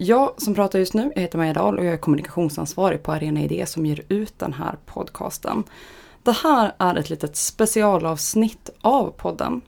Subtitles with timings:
[0.00, 3.40] Jag som pratar just nu, jag heter Maja Dahl och jag är kommunikationsansvarig på Arena
[3.40, 5.64] Idé som ger ut den här podcasten.
[6.22, 9.60] Det här är ett litet specialavsnitt av podden.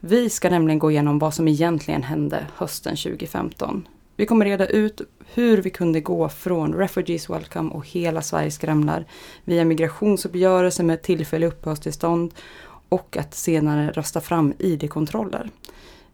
[0.00, 3.88] Vi ska nämligen gå igenom vad som egentligen hände hösten 2015.
[4.16, 5.00] Vi kommer reda ut
[5.34, 9.04] hur vi kunde gå från Refugees Welcome och hela Sverige skramlar
[9.44, 12.34] via migrationsuppgörelser med tillfälliga uppehållstillstånd
[12.88, 15.50] och att senare rösta fram ID-kontroller.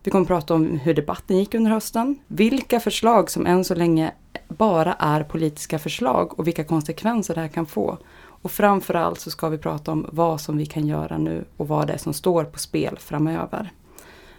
[0.03, 4.13] Vi kommer prata om hur debatten gick under hösten, vilka förslag som än så länge
[4.49, 7.99] bara är politiska förslag och vilka konsekvenser det här kan få.
[8.43, 11.87] Och framförallt så ska vi prata om vad som vi kan göra nu och vad
[11.87, 13.73] det är som står på spel framöver.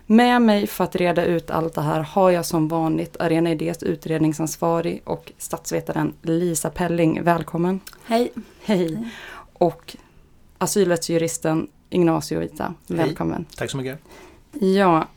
[0.05, 3.83] Med mig för att reda ut allt det här har jag som vanligt Arena Idés
[3.83, 7.23] utredningsansvarig och statsvetaren Lisa Pelling.
[7.23, 7.79] Välkommen!
[8.03, 8.31] Hej!
[8.63, 9.07] Hej!
[9.53, 9.95] Och
[10.57, 12.73] asylrättsjuristen Ignacio Vita.
[12.87, 13.45] Välkommen!
[13.49, 13.57] Hej.
[13.57, 13.99] Tack så mycket!
[14.51, 15.07] Ja,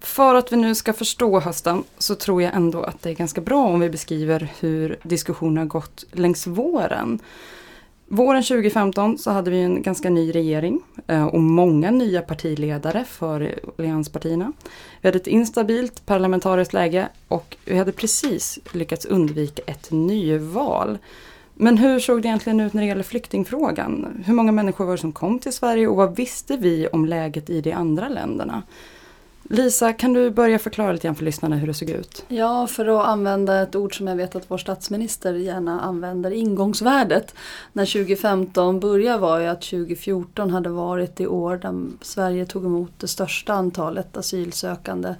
[0.00, 3.40] för att vi nu ska förstå hösten så tror jag ändå att det är ganska
[3.40, 7.20] bra om vi beskriver hur diskussionen har gått längs våren.
[8.12, 13.54] Våren 2015 så hade vi en ganska ny regering eh, och många nya partiledare för
[13.78, 14.52] allianspartierna.
[15.00, 20.98] Vi hade ett instabilt parlamentariskt läge och vi hade precis lyckats undvika ett nyval.
[21.54, 24.22] Men hur såg det egentligen ut när det gäller flyktingfrågan?
[24.26, 27.50] Hur många människor var det som kom till Sverige och vad visste vi om läget
[27.50, 28.62] i de andra länderna?
[29.52, 32.24] Lisa, kan du börja förklara lite grann för lyssnarna hur det såg ut?
[32.28, 37.34] Ja, för att använda ett ord som jag vet att vår statsminister gärna använder, ingångsvärdet.
[37.72, 42.92] När 2015 började var ju att 2014 hade varit det år där Sverige tog emot
[42.98, 45.14] det största antalet asylsökande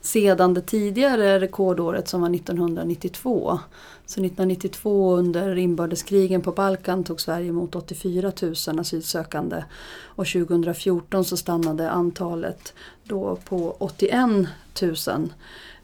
[0.00, 3.58] sedan det tidigare rekordåret som var 1992.
[4.06, 9.64] Så 1992 under inbördeskrigen på Balkan tog Sverige emot 84 000 asylsökande
[10.04, 12.74] och 2014 så stannade antalet
[13.08, 14.48] då på 81
[14.82, 15.32] 000.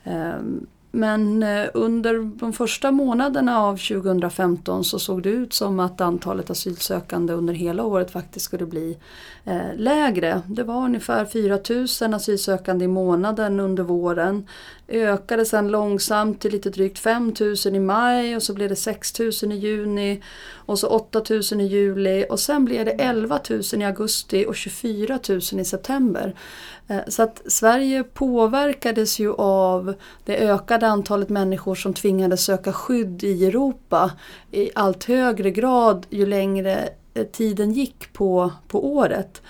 [0.05, 6.01] Ehm, men eh, under de första månaderna av 2015 så såg det ut som att
[6.01, 8.99] antalet asylsökande under hela året faktiskt skulle bli
[9.45, 10.43] eh, lägre.
[10.47, 11.59] Det var ungefär 4
[12.09, 14.47] 000 asylsökande i månaden under våren.
[14.89, 19.19] Ökade sen långsamt till lite drygt 5 000 i maj och så blev det 6
[19.19, 20.23] 000 i juni
[20.55, 24.57] och så 8 000 i juli och sen blev det 11 000 i augusti och
[24.57, 26.35] 24 000 i september.
[26.89, 29.95] Eh, så att Sverige påverkades ju av
[30.25, 34.11] det ökade antalet människor som tvingades söka skydd i Europa
[34.51, 39.43] i allt högre grad ju längre eh, tiden gick på, på året.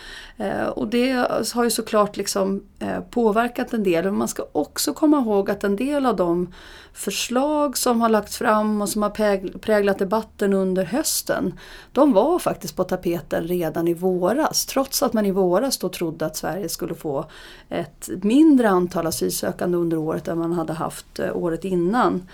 [0.42, 1.12] Eh, och det
[1.54, 4.04] har ju såklart liksom eh, påverkat en del.
[4.04, 6.54] Men man ska också komma ihåg att en del av de
[6.92, 9.10] förslag som har lagts fram och som har
[9.58, 11.58] präglat debatten under hösten,
[11.92, 14.66] de var faktiskt på tapeten redan i våras.
[14.66, 17.24] Trots att man i våras då trodde att Sverige skulle få
[17.68, 22.28] ett mindre antal asylsökande under året än man hade haft eh, året innan.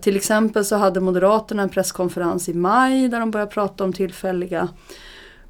[0.00, 4.68] till exempel så hade Moderaterna en presskonferens i maj där de började prata om tillfälliga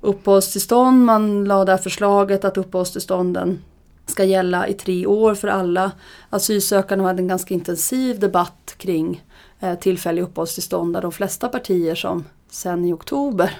[0.05, 1.05] uppehållstillstånd.
[1.05, 3.63] Man lade där förslaget att uppehållstillstånden
[4.07, 5.93] ska gälla i tre år för alla
[6.31, 9.25] asylsökande och hade en ganska intensiv debatt kring
[9.61, 13.51] eh, tillfälliga uppehållstillstånd där de flesta partier som sen i oktober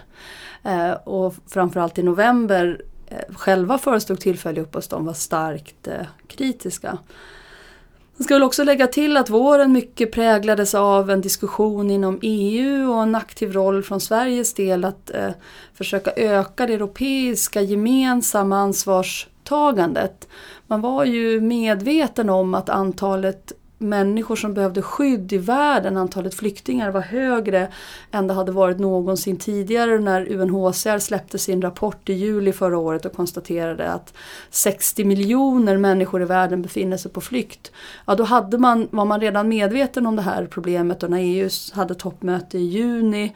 [0.63, 6.99] eh, och framförallt i november eh, själva föreslog tillfälliga uppehållstillstånd var starkt eh, kritiska.
[8.17, 12.93] Jag ska väl också lägga till att våren mycket präglades av en diskussion inom EU
[12.93, 15.31] och en aktiv roll från Sveriges del att eh,
[15.75, 20.29] försöka öka det europeiska gemensamma ansvarstagandet.
[20.67, 23.53] Man var ju medveten om att antalet
[23.85, 27.69] människor som behövde skydd i världen, antalet flyktingar var högre
[28.11, 33.05] än det hade varit någonsin tidigare när UNHCR släppte sin rapport i juli förra året
[33.05, 34.15] och konstaterade att
[34.51, 37.73] 60 miljoner människor i världen befinner sig på flykt.
[38.07, 41.49] Ja, då hade man, var man redan medveten om det här problemet och när EU
[41.73, 43.33] hade toppmöte i juni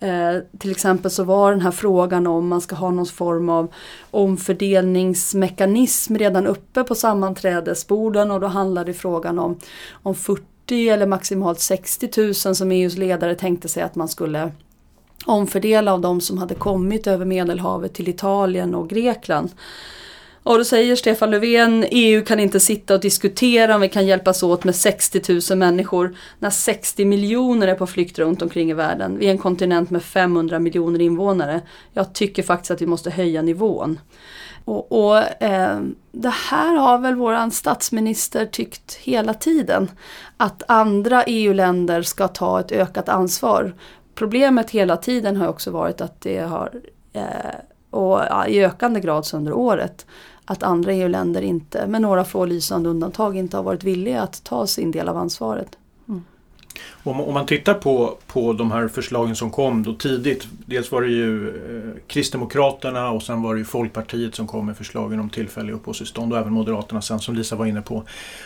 [0.00, 3.72] Eh, till exempel så var den här frågan om man ska ha någon form av
[4.10, 9.58] omfördelningsmekanism redan uppe på sammanträdesborden och då handlade frågan om,
[10.02, 14.52] om 40 eller maximalt 60 000 som EUs ledare tänkte sig att man skulle
[15.26, 19.50] omfördela av de som hade kommit över Medelhavet till Italien och Grekland.
[20.42, 24.42] Och då säger Stefan Löfven, EU kan inte sitta och diskutera om vi kan hjälpas
[24.42, 29.18] åt med 60 000 människor när 60 miljoner är på flykt runt omkring i världen.
[29.18, 31.60] Vi är en kontinent med 500 miljoner invånare.
[31.92, 34.00] Jag tycker faktiskt att vi måste höja nivån.
[34.64, 35.80] Och, och eh,
[36.12, 39.90] det här har väl våran statsminister tyckt hela tiden.
[40.36, 43.74] Att andra EU-länder ska ta ett ökat ansvar.
[44.14, 46.72] Problemet hela tiden har också varit att det har
[47.12, 47.22] eh,
[47.90, 50.06] och ja, i ökande grad under året
[50.50, 54.66] att andra EU-länder inte, med några få lysande undantag, inte har varit villiga att ta
[54.66, 55.78] sin del av ansvaret.
[56.08, 56.24] Mm.
[57.02, 60.48] Om, om, man tittar på, på de här förslagen som kom då tidigt.
[60.66, 64.76] Dels var det ju eh, Kristdemokraterna och sen var det ju Folkpartiet som kom med
[64.76, 68.02] förslagen om tillfälliga uppehållstillstånd och även Moderaterna sen som Lisa var inne på.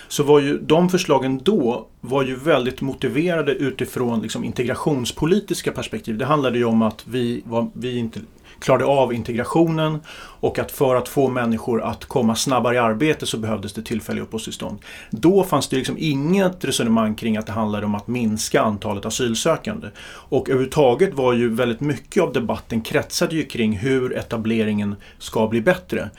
[0.08, 6.18] Så var ju de förslagen då var ju väldigt motiverade utifrån liksom, integrationspolitiska perspektiv.
[6.18, 8.20] Det handlade ju om att vi, var, vi inte
[8.62, 10.00] klarade av integrationen
[10.40, 14.22] och att för att få människor att komma snabbare i arbete så behövdes det tillfälliga
[14.24, 14.78] uppehållstillstånd.
[15.10, 19.88] Då fanns det liksom inget resonemang kring att det handlade om att minska antalet asylsökande.
[20.04, 25.60] Och överhuvudtaget var ju väldigt mycket av debatten kretsade ju kring hur etableringen ska bli
[25.60, 26.10] bättre.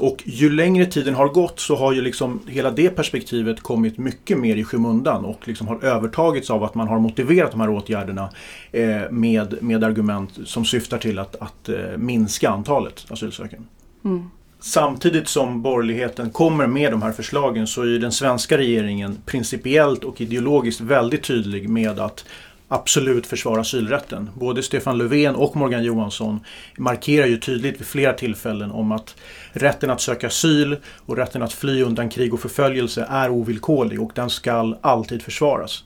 [0.00, 4.38] Och ju längre tiden har gått så har ju liksom hela det perspektivet kommit mycket
[4.38, 8.30] mer i skymundan och liksom har övertagits av att man har motiverat de här åtgärderna
[8.72, 13.66] eh, med, med argument som syftar till att, att eh, minska antalet asylsökande.
[14.04, 14.30] Mm.
[14.62, 20.20] Samtidigt som borgerligheten kommer med de här förslagen så är den svenska regeringen principiellt och
[20.20, 22.24] ideologiskt väldigt tydlig med att
[22.72, 24.30] absolut försvara asylrätten.
[24.34, 26.40] Både Stefan Löfven och Morgan Johansson
[26.76, 29.16] markerar ju tydligt vid flera tillfällen om att
[29.52, 30.76] rätten att söka asyl
[31.06, 35.84] och rätten att fly undan krig och förföljelse är ovillkorlig och den ska alltid försvaras.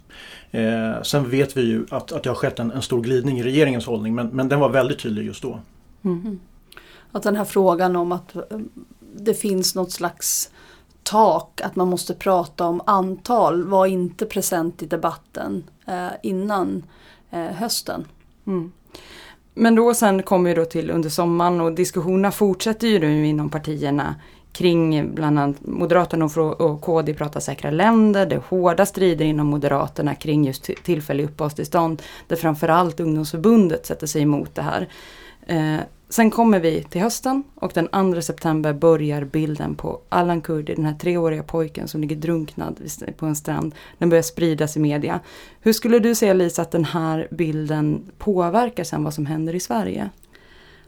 [0.50, 3.42] Eh, sen vet vi ju att, att det har skett en, en stor glidning i
[3.42, 5.60] regeringens hållning men, men den var väldigt tydlig just då.
[6.04, 6.40] Mm.
[7.12, 8.42] Att den här frågan om att eh,
[9.16, 10.50] det finns något slags
[11.04, 16.82] tak, att man måste prata om antal var inte present i debatten eh, innan
[17.30, 18.04] eh, hösten.
[18.46, 18.72] Mm.
[19.54, 23.50] Men då sen kommer vi då till under sommaren och diskussionerna fortsätter ju nu inom
[23.50, 24.14] partierna
[24.52, 28.26] kring bland annat Moderaterna och KD pratar säkra länder.
[28.26, 32.02] Det är hårda strider inom Moderaterna kring just tillfälliga uppehållstillstånd.
[32.28, 34.88] Där framförallt ungdomsförbundet sätter sig emot det här.
[35.46, 35.80] Eh,
[36.14, 40.84] Sen kommer vi till hösten och den 2 september börjar bilden på Allan Kurdi, den
[40.84, 42.81] här treåriga pojken som ligger drunknad
[43.16, 43.75] på en strand.
[43.99, 45.20] Den börjar spridas i media.
[45.61, 49.61] Hur skulle du säga Lisa att den här bilden påverkar sen vad som händer i
[49.61, 50.11] Sverige?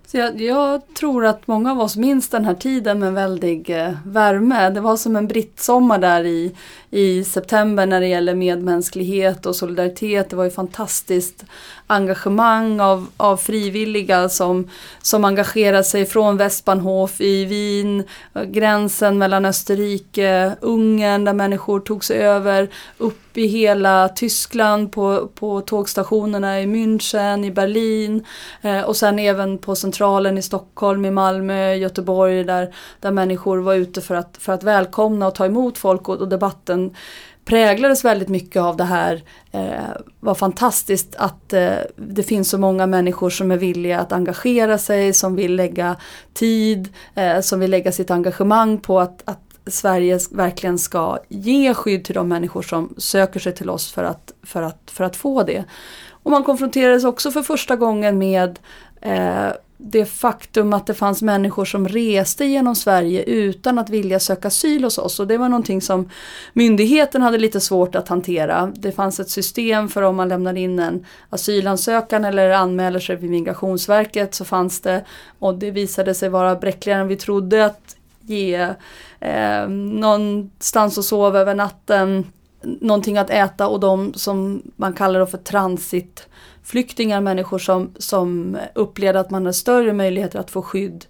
[0.06, 3.92] Så jag, jag, tror att många av oss minns den här tiden med väldig eh,
[4.04, 4.70] värme.
[4.70, 6.54] Det var som en brittsommar där i,
[6.90, 10.30] i september när det gäller medmänsklighet och solidaritet.
[10.30, 11.44] Det var ju fantastiskt
[11.86, 14.70] engagemang av, av frivilliga som,
[15.02, 18.04] som engagerar sig från Westbahnhof i Wien,
[18.46, 22.68] gränsen mellan Österrike, Ungern där människor tog sig över,
[22.98, 28.24] upp i hela Tyskland på, på tågstationerna i München, i Berlin
[28.62, 33.74] eh, och sen även på centralen i Stockholm, i Malmö, Göteborg där, där människor var
[33.74, 36.94] ute för att, för att välkomna och ta emot folk och, och debatten
[37.46, 39.22] präglades väldigt mycket av det här.
[39.52, 44.78] Eh, var fantastiskt att eh, det finns så många människor som är villiga att engagera
[44.78, 45.96] sig, som vill lägga
[46.34, 52.04] tid, eh, som vill lägga sitt engagemang på att, att Sverige verkligen ska ge skydd
[52.04, 55.42] till de människor som söker sig till oss för att, för att, för att få
[55.42, 55.64] det.
[56.10, 58.58] Och man konfronterades också för första gången med
[59.00, 64.48] eh, det faktum att det fanns människor som reste genom Sverige utan att vilja söka
[64.48, 66.10] asyl hos oss och det var någonting som
[66.52, 68.72] myndigheten hade lite svårt att hantera.
[68.76, 73.30] Det fanns ett system för om man lämnar in en asylansökan eller anmäler sig vid
[73.30, 75.04] Migrationsverket så fanns det
[75.38, 78.74] och det visade sig vara bräckligare än vi trodde att ge
[79.20, 82.24] eh, någonstans att sova över natten,
[82.62, 86.28] någonting att äta och de som man kallar för transit
[86.66, 91.04] flyktingar, människor som, som upplevde att man hade större möjligheter att få skydd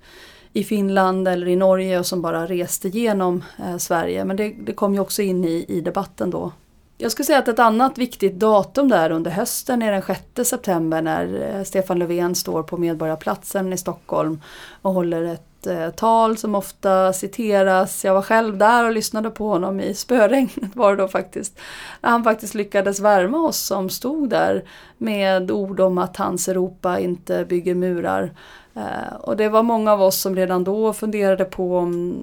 [0.52, 4.24] i Finland eller i Norge och som bara reste genom eh, Sverige.
[4.24, 6.52] Men det, det, kom ju också in i, i debatten då.
[6.98, 10.02] Jag skulle säga att ett annat viktigt datum där under hösten är den
[10.34, 14.40] 6 september när eh, Stefan Löfven står på Medborgarplatsen i Stockholm
[14.82, 18.04] och håller ett Eh, tal som ofta citeras.
[18.04, 21.58] Jag var själv där och lyssnade på honom i spöregnet var det då faktiskt.
[22.00, 24.64] Han faktiskt lyckades värma oss som stod där
[24.98, 28.30] med ord om att hans Europa inte bygger murar.
[28.74, 32.22] Eh, och det var många av oss som redan då funderade på om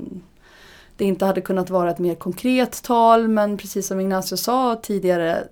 [0.97, 5.43] det inte hade kunnat vara ett mer konkret tal men precis som Ignacio sa tidigare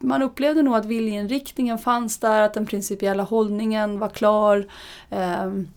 [0.00, 4.66] man upplevde nog att viljeinriktningen fanns där, att den principiella hållningen var klar.
[5.10, 5.68] Ehm,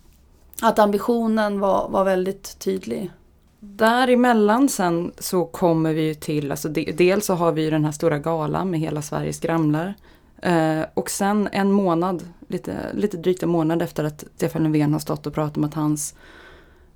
[0.61, 3.11] att ambitionen var, var väldigt tydlig.
[3.59, 7.85] Däremellan sen så kommer vi ju till, alltså de, dels så har vi ju den
[7.85, 9.93] här stora galan med hela Sveriges Skramlar.
[10.41, 14.99] Eh, och sen en månad, lite, lite drygt en månad efter att Stefan Löfven har
[14.99, 16.15] stått och pratat om att hans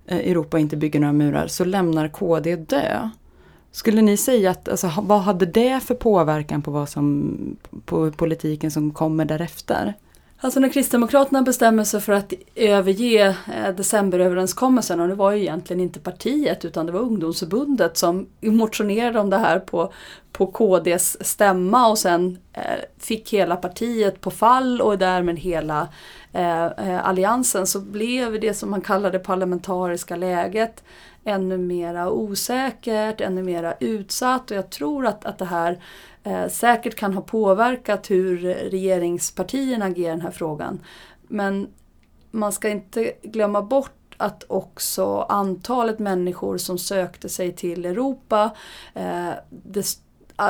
[0.06, 3.10] eh, Europa inte bygger några murar, så lämnar KD dö.
[3.72, 7.38] Skulle ni säga att, alltså, vad hade det för påverkan på vad som,
[7.86, 9.94] på politiken som kommer därefter?
[10.46, 15.80] Alltså när Kristdemokraterna bestämmer sig för att överge eh, decemberöverenskommelsen och det var ju egentligen
[15.80, 19.94] inte partiet utan det var ungdomsförbundet som motionerade om det här på,
[20.32, 22.62] på KDs stämma och sen eh,
[23.00, 25.88] fick hela partiet på fall och därmed hela
[26.34, 27.68] eh, alliansen.
[27.68, 30.84] Så blev det som man kallar det parlamentariska läget
[31.26, 35.80] ännu mera osäkert, ännu mera utsatt och jag tror att, att det här
[36.24, 40.80] eh, säkert kan ha påverkat hur regeringspartierna agerar i den här frågan.
[41.28, 41.68] Men
[42.32, 48.52] man ska inte glömma bort att också antalet människor som sökte sig till Europa,
[48.94, 49.98] eh, det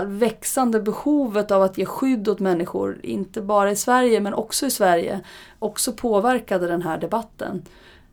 [0.05, 4.72] växande behovet av att ge skydd åt människor, inte bara i Sverige men också i
[4.72, 5.20] Sverige,
[5.60, 7.65] också påverkade den här debatten.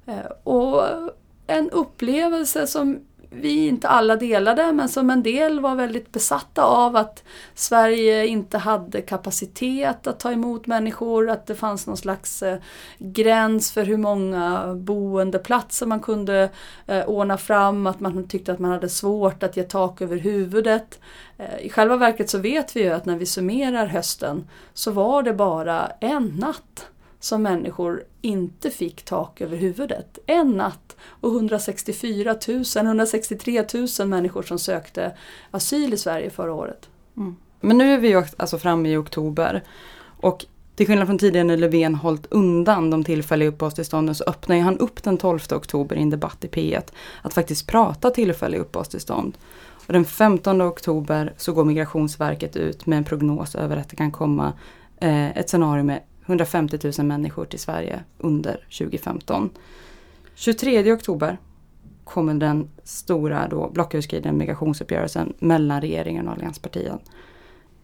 [0.07, 0.83] Eh, och
[1.47, 3.01] en upplevelse som
[3.35, 8.59] vi inte alla delade men som en del var väldigt besatta av att Sverige inte
[8.59, 12.59] hade kapacitet att ta emot människor, att det fanns någon slags eh,
[12.99, 16.51] gräns för hur många boendeplatser man kunde
[16.87, 21.01] eh, ordna fram, att man tyckte att man hade svårt att ge tak över huvudet.
[21.39, 25.23] Eh, I själva verket så vet vi ju att när vi summerar hösten så var
[25.23, 26.87] det bara en natt
[27.23, 30.19] som människor inte fick tak över huvudet.
[30.27, 33.65] En natt och 164 000, 163
[33.99, 35.17] 000 människor som sökte
[35.51, 36.89] asyl i Sverige förra året.
[37.17, 37.37] Mm.
[37.61, 39.63] Men nu är vi ju alltså framme i oktober
[40.21, 44.79] och till skillnad från tidigare när Löfven hållit undan de tillfälliga uppehållstillstånden så öppnar han
[44.79, 49.39] upp den 12 oktober i en debatt i P1 att faktiskt prata tillfälliga uppehållstillstånd.
[49.87, 54.11] Och den 15 oktober så går Migrationsverket ut med en prognos över att det kan
[54.11, 54.53] komma
[55.01, 59.51] eh, ett scenario med 150 000 människor till Sverige under 2015.
[60.35, 61.39] 23 oktober
[62.05, 66.99] kommer den stora då blocköverskridande migrationsuppgörelsen mellan regeringen och allianspartierna.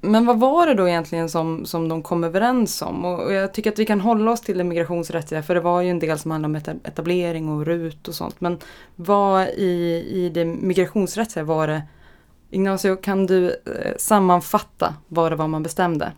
[0.00, 3.04] Men vad var det då egentligen som, som de kom överens om?
[3.04, 5.80] Och, och jag tycker att vi kan hålla oss till det migrationsrättsliga för det var
[5.80, 8.40] ju en del som handlade om etablering och RUT och sånt.
[8.40, 8.58] Men
[8.96, 11.82] vad i, i det migrationsrättsliga var det
[12.50, 16.12] Ignacio, kan du eh, sammanfatta vad det var man bestämde?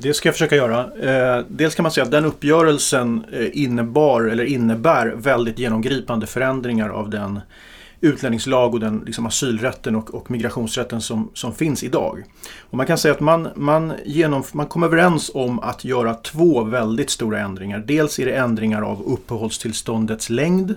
[0.00, 0.90] Det ska jag försöka göra.
[1.00, 6.88] Eh, dels kan man säga att den uppgörelsen eh, innebar eller innebär väldigt genomgripande förändringar
[6.88, 7.40] av den
[8.00, 12.24] utlänningslag och den liksom asylrätten och, och migrationsrätten som, som finns idag.
[12.60, 16.64] Och man kan säga att man, man, genom, man kom överens om att göra två
[16.64, 17.84] väldigt stora ändringar.
[17.86, 20.74] Dels är det ändringar av uppehållstillståndets längd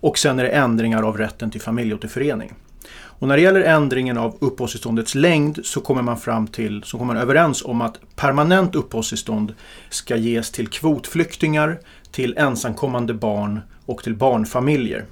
[0.00, 2.52] och sen är det ändringar av rätten till familjeåterförening.
[3.18, 7.14] Och när det gäller ändringen av uppehållstillståndets längd så kommer man fram till, så kommer
[7.14, 9.54] man överens om att permanent uppehållstillstånd
[9.90, 15.04] ska ges till kvotflyktingar, till ensamkommande barn och till barnfamiljer.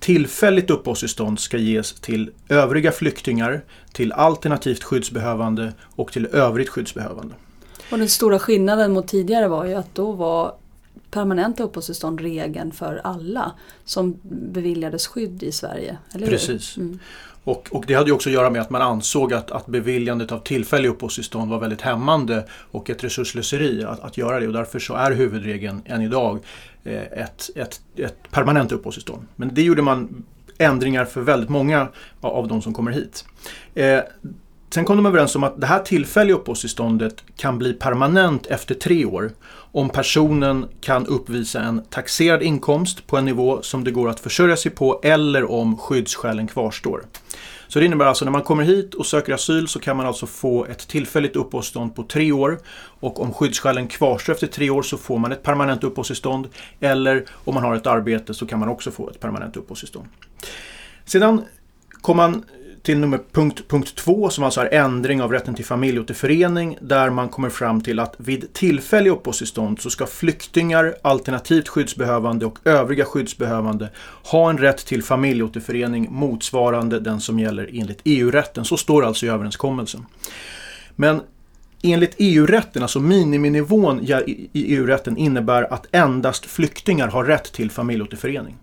[0.00, 7.34] Tillfälligt uppehållstillstånd ska ges till övriga flyktingar, till alternativt skyddsbehövande och till övrigt skyddsbehövande.
[7.90, 10.54] Och den stora skillnaden mot tidigare var ju att då var
[11.10, 13.52] permanenta uppehållstillstånd regeln för alla
[13.84, 15.98] som beviljades skydd i Sverige.
[16.12, 16.76] Precis.
[16.76, 16.98] Mm.
[17.44, 20.32] Och, och, det hade ju också att göra med att man ansåg att, att beviljandet
[20.32, 24.46] av tillfälliga uppehållstillstånd var väldigt hämmande och ett resurslöseri att, att göra det.
[24.46, 26.38] Och därför så är huvudregeln än idag
[26.84, 29.26] eh, ett, ett, ett permanent uppehållstillstånd.
[29.36, 30.24] Men det gjorde man
[30.58, 31.88] ändringar för väldigt många
[32.20, 33.24] av de som kommer hit.
[34.70, 39.04] Sen kom de överens om att det här tillfälliga uppehållstillståndet kan bli permanent efter tre
[39.04, 39.30] år
[39.72, 44.56] om personen kan uppvisa en taxerad inkomst på en nivå som det går att försörja
[44.56, 47.02] sig på eller om skyddsskälen kvarstår.
[47.68, 50.26] Så det innebär alltså när man kommer hit och söker asyl så kan man alltså
[50.26, 52.58] få ett tillfälligt uppehållstillstånd på tre år
[53.00, 56.48] och om skyddsskälen kvarstår efter tre år så får man ett permanent uppehållstillstånd
[56.80, 60.08] eller om man har ett arbete så kan man också få ett permanent uppehållstillstånd.
[61.04, 61.42] Sedan
[62.00, 62.44] kom man
[62.82, 67.28] till nummer punkt, punkt två som alltså är ändring av rätten till familjeåterförening där man
[67.28, 73.88] kommer fram till att vid tillfälliga uppehållstillstånd så ska flyktingar, alternativt skyddsbehövande och övriga skyddsbehövande
[74.24, 78.64] ha en rätt till familjeåterförening motsvarande den som gäller enligt EU-rätten.
[78.64, 80.06] Så står alltså i överenskommelsen.
[80.96, 81.20] Men
[81.82, 88.56] Enligt EU-rätten, alltså miniminivån i EU-rätten innebär att endast flyktingar har rätt till familjeåterförening.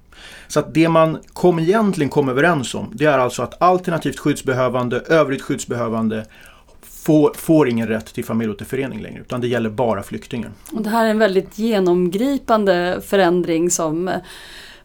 [0.48, 5.00] Så att det man kom egentligen kom överens om det är alltså att alternativt skyddsbehövande,
[5.00, 6.26] övrigt skyddsbehövande
[6.82, 10.52] får, får ingen rätt till familjeåterförening längre utan det gäller bara flyktingar.
[10.72, 14.12] Och det här är en väldigt genomgripande förändring som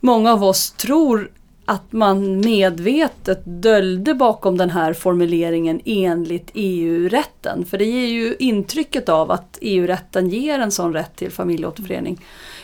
[0.00, 1.30] många av oss tror
[1.70, 7.64] att man medvetet döljde bakom den här formuleringen enligt EU-rätten.
[7.64, 12.20] För det ger ju intrycket av att EU-rätten ger en sån rätt till familjeåterförening.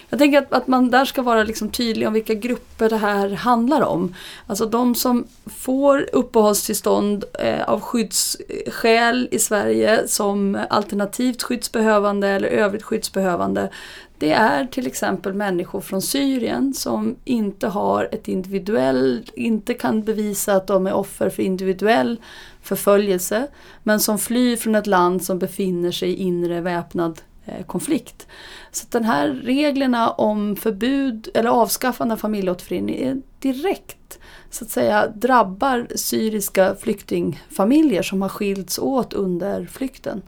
[0.09, 3.31] Jag tänker att, att man där ska vara liksom tydlig om vilka grupper det här
[3.31, 4.15] handlar om.
[4.47, 12.83] Alltså de som får uppehållstillstånd eh, av skyddsskäl i Sverige som alternativt skyddsbehövande eller övrigt
[12.83, 13.71] skyddsbehövande.
[14.19, 20.55] Det är till exempel människor från Syrien som inte har ett individuell, inte kan bevisa
[20.55, 22.21] att de är offer för individuell
[22.63, 23.47] förföljelse
[23.83, 28.27] men som flyr från ett land som befinner sig i inre väpnad eh, konflikt.
[28.71, 34.19] Så den här reglerna om förbud eller avskaffande av familjeåterförening är direkt
[34.51, 40.23] så att säga drabbar syriska flyktingfamiljer som har skilts åt under flykten.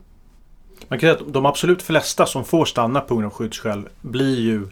[0.89, 4.39] Man kan säga att de absolut flesta som får stanna på grund av skyddsskäl blir
[4.39, 4.67] ju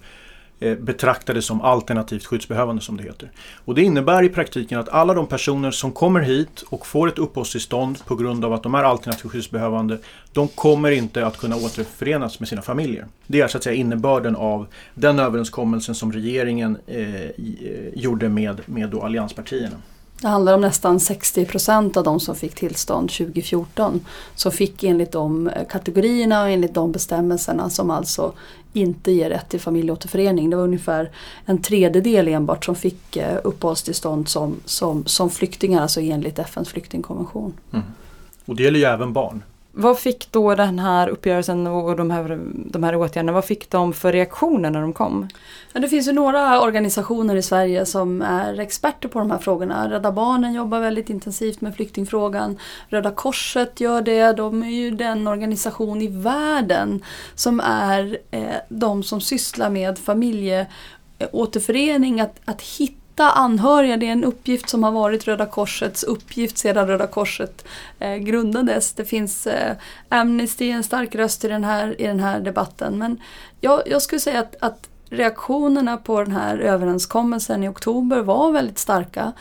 [0.59, 3.31] eh, betraktade som alternativt skyddsbehövande som det heter.
[3.65, 7.17] Och det innebär i praktiken att alla de personer som kommer hit och får ett
[7.17, 9.97] uppehållstillstånd på grund av att de är alternativt skyddsbehövande,
[10.33, 13.05] de kommer inte att kunna återförenas med sina familjer.
[13.27, 17.31] Det är så att säga innebörden av den överenskommelsen som regeringen eh, eh
[17.95, 19.75] gjorde med, med då allianspartierna.
[20.21, 24.05] Det handlar om nästan 60 procent av de som fick tillstånd 2014.
[24.35, 28.33] Som fick enligt de eh, kategorierna och enligt de bestämmelserna som alltså
[28.73, 30.49] inte ger rätt till familjeåterförening.
[30.49, 31.11] Det var ungefär
[31.45, 37.53] en tredjedel enbart som fick eh, uppehållstillstånd som, som, som flyktingar, alltså enligt FNs flyktingkonvention.
[37.73, 37.85] Mm.
[38.45, 39.43] Och det gäller ju även barn.
[39.79, 43.93] Vad fick då den här uppgörelsen och de här, de här åtgärderna, vad fick de
[43.93, 45.27] för reaktioner när de kom?
[45.73, 49.89] Ja, det finns ju några organisationer i Sverige som är experter på de här frågorna.
[49.89, 52.57] Rädda Barnen jobbar väldigt intensivt med flyktingfrågan.
[52.89, 54.33] Röda Korset gör det.
[54.33, 57.03] De är ju den organisation i världen
[57.35, 63.97] som är eh, de som sysslar med familjeåterförening, eh, att, att hitta hitta anhöriga.
[63.97, 67.65] Det är en uppgift som har varit Röda Korsets uppgift sedan Röda Korset
[67.99, 68.93] eh, grundades.
[68.93, 69.75] Det finns eh,
[70.09, 72.97] Amnesty, en stark röst i den här, i den här debatten.
[72.97, 73.17] Men
[73.61, 78.77] jag, jag skulle säga att, att reaktionerna på den här överenskommelsen i oktober var väldigt
[78.77, 79.33] starka.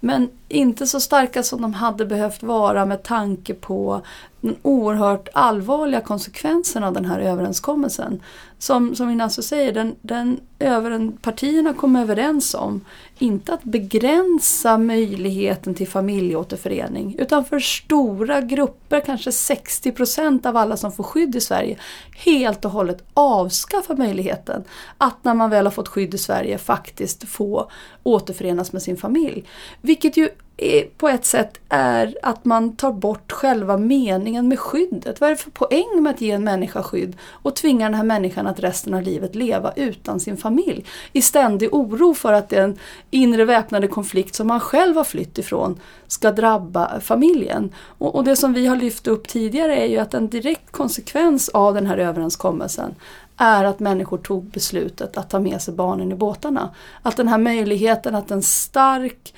[0.00, 4.02] Men inte så starka som de hade behövt vara med tanke på
[4.40, 8.20] den oerhört allvarliga konsekvensen av den här överenskommelsen.
[8.58, 12.80] Som, som Inasso säger, den, den överen, partierna kom överens om
[13.18, 20.76] inte att begränsa möjligheten till familjeåterförening utan för stora grupper, kanske 60 procent av alla
[20.76, 21.78] som får skydd i Sverige,
[22.16, 24.64] helt och hållet avskaffa möjligheten
[24.98, 27.70] att när man väl har fått skydd i Sverige faktiskt få
[28.02, 29.44] återförenas med sin familj.
[29.80, 35.20] Vilket ju Eh, på ett sätt är att man tar bort själva meningen med skyddet.
[35.20, 38.04] Vad är det för poäng med att ge en människa skydd och tvinga den här
[38.04, 40.84] människan att resten av livet leva utan sin familj?
[41.12, 42.78] I ständig oro för att den
[43.10, 47.72] inre väpnade konflikt som man själv har flytt ifrån ska drabba familjen.
[47.98, 51.48] Och, och det som vi har lyft upp tidigare är ju att en direkt konsekvens
[51.48, 52.94] av den här överenskommelsen
[53.36, 56.70] är att människor tog beslutet att ta med sig barnen i båtarna.
[57.02, 59.34] Att den här möjligheten att en stark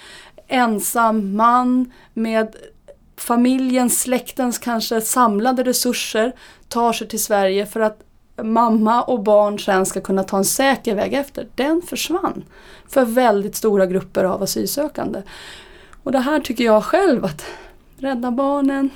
[0.49, 2.57] ensam man med
[3.17, 6.33] familjens, släktens kanske samlade resurser
[6.69, 8.03] tar sig till Sverige för att
[8.43, 11.49] mamma och barn sen ska kunna ta en säker väg efter.
[11.55, 12.45] Den försvann
[12.89, 15.23] för väldigt stora grupper av asylsökande.
[16.03, 17.45] Och det här tycker jag själv att
[17.99, 18.91] Rädda Barnen,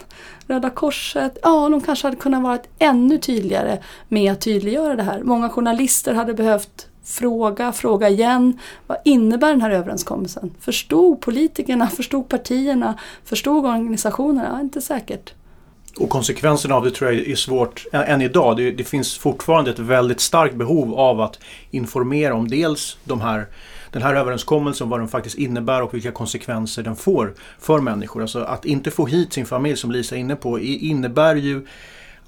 [0.47, 5.23] Röda Korset, ja de kanske hade kunnat vara ännu tydligare med att tydliggöra det här.
[5.23, 8.59] Många journalister hade behövt fråga, fråga igen.
[8.87, 10.55] Vad innebär den här överenskommelsen?
[10.61, 14.49] Förstod politikerna, förstod partierna, förstod organisationerna?
[14.53, 15.35] Ja, inte säkert.
[15.97, 18.57] Och konsekvenserna av det tror jag är svårt än idag.
[18.57, 21.39] Det, det, finns fortfarande ett väldigt starkt behov av att
[21.71, 23.47] informera om dels de här,
[23.91, 28.23] den här överenskommelsen, vad den faktiskt innebär och vilka konsekvenser den får för människor.
[28.23, 31.67] Alltså att inte få hit sin familj som Lisa är inne på innebär ju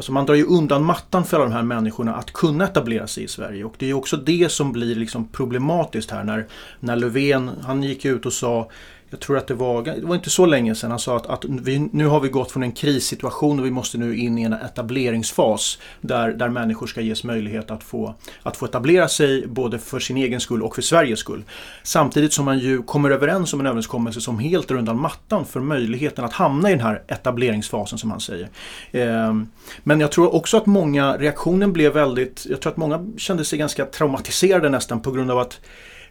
[0.02, 3.24] Alltså man drar ju undan mattan för alla de här människorna att kunna etablera sig
[3.24, 3.64] i Sverige.
[3.64, 6.46] Och det är också det som blir liksom problematiskt här när,
[6.80, 8.70] när Löfven, han gick ut och sa
[9.12, 11.44] jag tror att det var, det var inte så länge sedan han sa att, att
[11.44, 14.52] vi, nu har vi gått från en krissituation och vi måste nu in i en
[14.52, 20.00] etableringsfas där, där människor ska ges möjlighet att få, att få etablera sig både för
[20.00, 21.44] sin egen skull och för Sveriges skull.
[21.82, 25.60] Samtidigt som man ju kommer överens om en överenskommelse som helt drar undan mattan för
[25.60, 28.48] möjligheten att hamna i den här etableringsfasen som han säger.
[28.90, 29.34] Eh,
[29.82, 33.58] men jag tror också att många, reaktionen blev väldigt, jag tror att många kände sig
[33.58, 35.60] ganska traumatiserade nästan på grund av att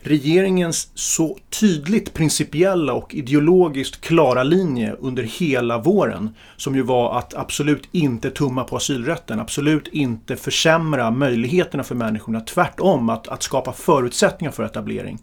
[0.04, 7.34] regeringens så tydligt principiella och ideologiskt klara linje under hela våren som ju var att
[7.34, 13.74] absolut inte tumma på asylrätten, absolut inte försämra möjligheterna för människorna, tvärtom att, att skapa
[13.74, 15.20] förutsättningar för etablering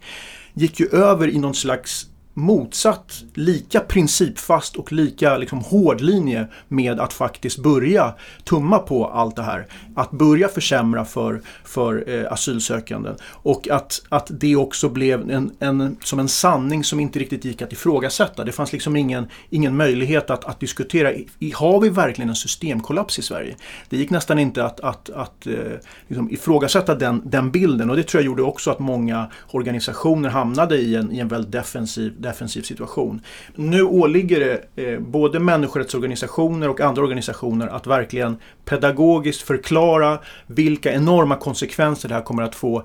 [0.53, 6.99] gick ju över i någon slags motsatt, lika principfast och lika liksom, hård linje med
[6.99, 8.13] att faktiskt börja
[8.43, 9.67] tumma på allt det här.
[9.95, 13.09] Att börja försämra för, för eh, asylsökande.
[13.23, 17.61] Och att, att det också blev en, en, som en sanning som inte riktigt gick
[17.61, 18.43] att ifrågasätta.
[18.43, 21.13] Det fanns liksom ingen, ingen möjlighet att, att diskutera.
[21.13, 23.55] I, har vi verkligen en systemkollaps i Sverige?
[23.89, 25.53] Det gick nästan inte att, att, att eh,
[26.07, 30.77] liksom ifrågasätta den, den bilden och det tror jag gjorde också att många organisationer hamnade
[30.77, 33.21] i en, i en väldigt defensiv defensiv situation.
[33.55, 41.35] Nu åligger det eh, både människorättsorganisationer och andra organisationer att verkligen pedagogiskt förklara vilka enorma
[41.35, 42.83] konsekvenser det här kommer att få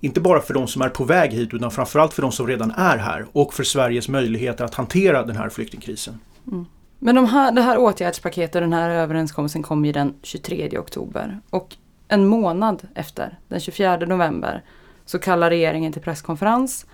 [0.00, 2.70] inte bara för de som är på väg hit utan framförallt för de som redan
[2.70, 6.20] är här och för Sveriges möjligheter att hantera den här flyktingkrisen.
[6.46, 6.66] Mm.
[6.98, 11.40] Men de här, det här åtgärdspaketet och den här överenskommelsen kom ju den 23 oktober.
[11.50, 11.76] Och
[12.08, 14.62] en månad efter, den 24 november,
[15.06, 16.86] så kallar regeringen till presskonferens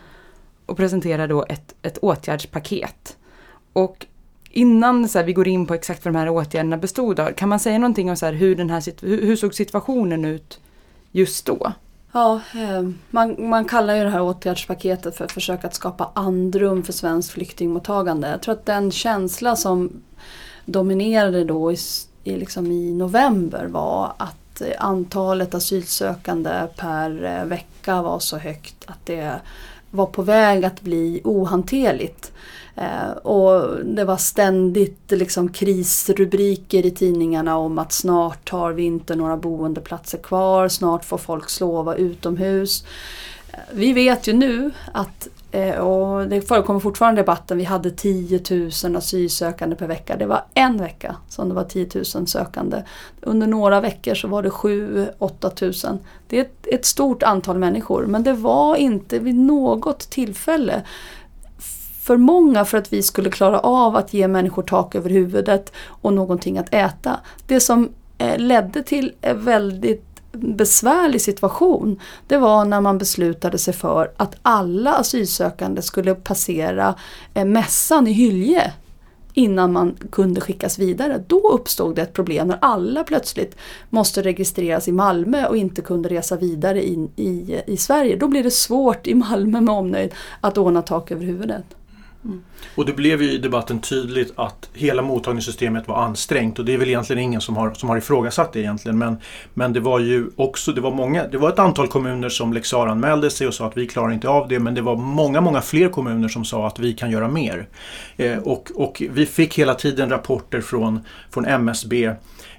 [0.66, 3.16] och presenterar då ett, ett åtgärdspaket.
[3.72, 4.06] Och
[4.50, 7.48] innan så här, vi går in på exakt vad de här åtgärderna bestod av, kan
[7.48, 10.60] man säga någonting om så här, hur, den här, hur, hur såg situationen ut
[11.12, 11.72] just då?
[12.12, 16.82] Ja, eh, man, man kallar ju det här åtgärdspaketet för att försöka att skapa andrum
[16.82, 18.30] för svenskt flyktingmottagande.
[18.30, 20.02] Jag tror att den känsla som
[20.64, 21.76] dominerade då i,
[22.24, 28.76] i, liksom i november var att eh, antalet asylsökande per eh, vecka var så högt
[28.86, 29.40] att det
[29.94, 32.32] var på väg att bli ohanterligt.
[32.76, 39.16] Eh, och det var ständigt liksom krisrubriker i tidningarna om att snart har vi inte
[39.16, 42.84] några boendeplatser kvar, snart får folk slova utomhus.
[43.52, 48.40] Eh, vi vet ju nu att Eh, och det förekommer fortfarande debatten, vi hade 10
[48.84, 50.16] 000 asylsökande per vecka.
[50.16, 52.82] Det var en vecka som det var 10 000 sökande.
[53.20, 55.98] Under några veckor så var det 7-8 000.
[56.28, 60.82] Det är ett, ett stort antal människor men det var inte vid något tillfälle
[62.00, 66.12] för många för att vi skulle klara av att ge människor tak över huvudet och
[66.12, 67.20] någonting att äta.
[67.46, 67.88] Det som
[68.18, 74.94] eh, ledde till väldigt besvärlig situation det var när man beslutade sig för att alla
[74.94, 76.94] asylsökande skulle passera
[77.34, 78.72] eh, mässan i Hylje
[79.34, 81.24] innan man kunde skickas vidare.
[81.26, 83.56] Då uppstod det ett problem när alla plötsligt
[83.90, 88.16] måste registreras i Malmö och inte kunde resa vidare in i, i Sverige.
[88.16, 91.64] Då blir det svårt i Malmö med omnöjd att ordna tak över huvudet.
[92.24, 92.42] Mm.
[92.74, 96.78] Och det blev ju i debatten tydligt att hela mottagningssystemet var ansträngt och det är
[96.78, 98.98] väl egentligen ingen som har, som har ifrågasatt det egentligen.
[98.98, 99.16] Men,
[99.54, 102.74] men det var ju också, det var många, det var ett antal kommuner som lex
[102.74, 104.58] anmälde sig och sa att vi klarar inte av det.
[104.58, 107.68] Men det var många, många fler kommuner som sa att vi kan göra mer.
[108.16, 112.14] Eh, och, och vi fick hela tiden rapporter från, från MSB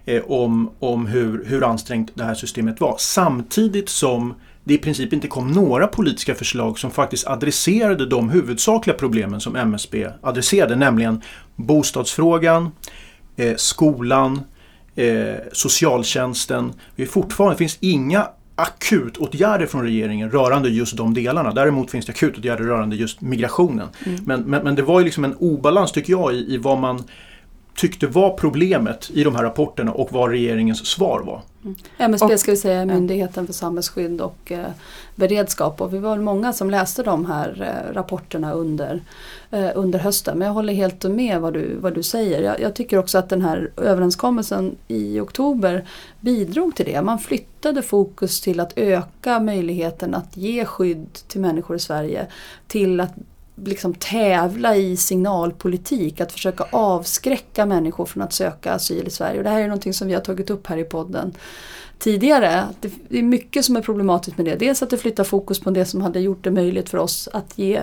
[0.05, 2.95] eh, om, om hur, hur ansträngt det här systemet var.
[2.99, 4.33] Samtidigt som
[4.67, 9.55] det i princip inte kom några politiska förslag som faktiskt adresserade de huvudsakliga problemen som
[9.55, 11.21] MSB adresserade, nämligen
[11.55, 12.71] bostadsfrågan,
[13.35, 14.41] eh, skolan,
[14.95, 16.73] eh, socialtjänsten.
[16.95, 21.51] Det, fortfarande, finns inga akutåtgärder från regeringen rörande just de delarna.
[21.51, 23.87] Däremot finns det akutåtgärder rörande just migrationen.
[24.05, 24.19] Mm.
[24.25, 27.03] Men, men, men, det var ju liksom en obalans tycker jag i, i vad man
[27.75, 31.41] tyckte var problemet i de här rapporterna och vad regeringens svar var.
[31.63, 31.75] Mm.
[31.97, 34.65] MSB och, ska vi säga är Myndigheten för samhällsskydd och eh,
[35.15, 39.01] beredskap och vi var många som läste de här eh, rapporterna under,
[39.51, 40.37] eh, under hösten.
[40.37, 42.41] Men jag håller helt med vad du, vad du säger.
[42.41, 45.85] Jag, jag, tycker också att den här överenskommelsen i oktober
[46.19, 47.01] bidrog till det.
[47.01, 52.27] Man flyttade fokus till att öka möjligheten att ge skydd till människor i Sverige
[52.67, 53.13] till att
[53.55, 59.37] liksom tävla i signalpolitik, att försöka avskräcka människor från att söka asyl i Sverige.
[59.37, 61.33] Och det här är någonting som vi har tagit upp här i podden
[61.99, 62.63] tidigare.
[62.81, 64.55] Det är mycket som är problematiskt med det.
[64.55, 67.57] Dels att det flyttar fokus på det som hade gjort det möjligt för oss att
[67.57, 67.81] ge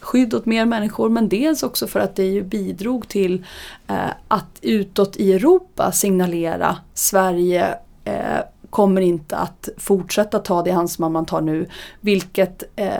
[0.00, 3.44] skydd åt mer människor men dels också för att det ju bidrog till
[3.86, 8.40] eh, att utåt i Europa signalera Sverige eh,
[8.74, 11.66] kommer inte att fortsätta ta det ansvar man tar nu.
[12.00, 12.90] Vilket eh,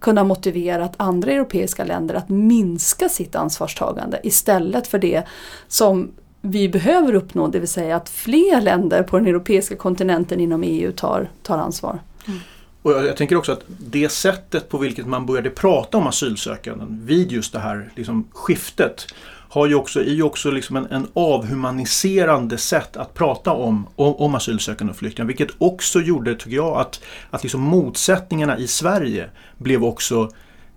[0.00, 5.22] kunna motivera att andra europeiska länder att minska sitt ansvarstagande istället för det
[5.68, 10.62] som vi behöver uppnå, det vill säga att fler länder på den europeiska kontinenten inom
[10.62, 11.98] EU tar, tar ansvar.
[12.26, 12.40] Mm.
[12.82, 17.00] Och jag, jag, tänker också att det sättet på vilket man började prata om asylsökanden
[17.02, 19.06] vid just det här liksom, skiftet
[19.54, 24.14] har ju också, är ju också liksom en, en avhumaniserande sätt att prata om, om,
[24.14, 25.26] om asylsökande och flyktingar.
[25.26, 30.30] Vilket också gjorde, tycker jag, att, att liksom motsättningarna i Sverige blev också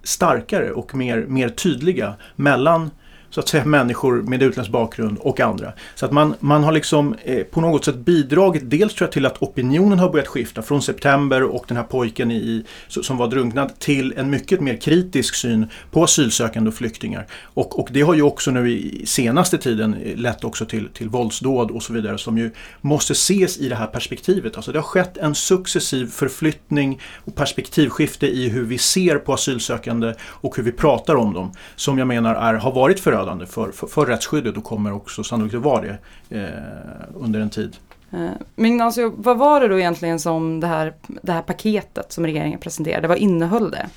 [0.04, 2.92] starkare och mer, mer tydliga mellan
[3.30, 5.74] så att säga människor med utländsk bakgrund och andra.
[5.96, 9.26] Så att man, man har liksom eh, på något sätt bidragit dels tror jag till
[9.26, 13.80] att opinionen har börjat skifta från september och den här pojken i, som var drunknad
[13.80, 17.28] till en mycket mer kritisk syn på asylsökande och flyktingar.
[17.44, 21.10] Och, och det har ju också nu i senaste tiden eh, lett också till, till
[21.10, 24.56] våldsdåd och så vidare som ju måste ses i det här perspektivet.
[24.56, 30.14] Alltså det har skett en successiv förflyttning och perspektivskifte i hur vi ser på asylsökande
[30.22, 33.72] och hur vi pratar om dem som jag menar är, har varit för förödande för,
[33.72, 35.98] för, för rättsskyddet och kommer också sannolikt att vara det
[36.38, 37.76] eh, under en tid.
[38.12, 42.26] Eh, men alltså, vad var det då egentligen som det här, det här paketet som
[42.26, 43.90] regeringen presenterade, vad innehöll det?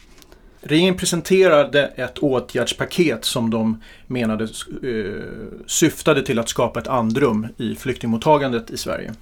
[0.62, 5.24] Regeringen presenterade ett åtgärdspaket som de menade eh,
[5.66, 9.14] syftade till att skapa ett andrum i flyktingmottagandet i Sverige.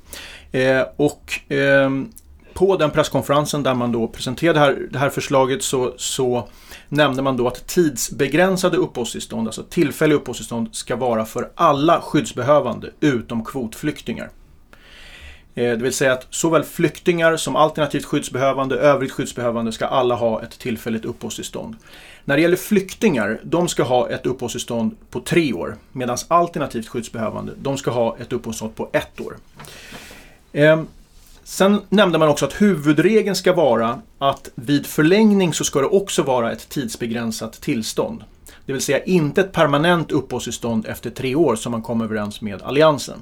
[0.53, 1.91] Eh, och eh,
[2.59, 6.49] på den presskonferensen där man då presenterade det här, det här förslaget så, så
[6.89, 13.45] nämnde man då att tidsbegränsade uppehållstillstånd, alltså tillfälliga uppehållstillstånd, ska vara för alla skyddsbehövande utom
[13.45, 14.31] kvotflyktingar.
[15.55, 20.43] Eh, det vill säga att såväl flyktingar som alternativt skyddsbehövande, övrigt skyddsbehövande ska alla ha
[20.43, 21.77] ett tillfälligt uppehållstillstånd.
[22.25, 27.53] När det gäller flyktingar, de ska ha ett uppehållstillstånd på tre år medan alternativt skyddsbehövande,
[27.57, 29.37] de ska ha ett uppehållstillstånd på ett år.
[30.53, 30.87] Ehm,
[31.51, 36.23] Sen nämnde man också att huvudregeln ska vara att vid förlängning så ska det också
[36.23, 38.25] vara ett tidsbegränsat tillstånd.
[38.67, 42.63] Det vill säga inte ett permanent uppehållstillstånd efter tre år som man kom överens med
[42.63, 43.19] Alliansen.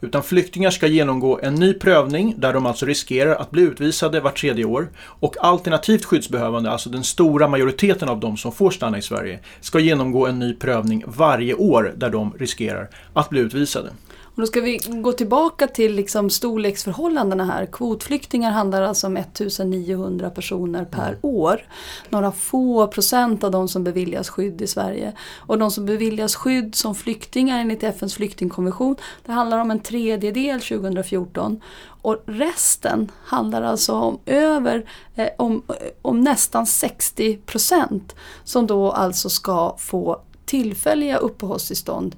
[0.00, 4.40] Utan flyktingar ska genomgå en ny prövning där de alltså riskerar att bli utvisade vart
[4.40, 4.88] tredje år.
[4.98, 9.78] Och alternativt skyddsbehövande, alltså den stora majoriteten av de som får stanna i Sverige, ska
[9.78, 13.90] genomgå en ny prövning varje år där de riskerar att bli utvisade.
[14.36, 17.66] Och då ska vi gå tillbaka till liksom storleksförhållandena här.
[17.66, 21.18] Kvotflyktingar handlar alltså om 1900 personer per mm.
[21.22, 21.60] år.
[22.08, 25.12] Några få procent av de som beviljas skydd i Sverige.
[25.36, 28.96] Och de som beviljas skydd som flyktingar enligt FNs flyktingkonvention,
[29.26, 31.60] det handlar om en tredjedel 2014.
[32.02, 35.62] Och resten handlar alltså om över, eh, om,
[36.02, 42.16] om nästan 60 procent som då alltså ska få tillfälliga uppehållstillstånd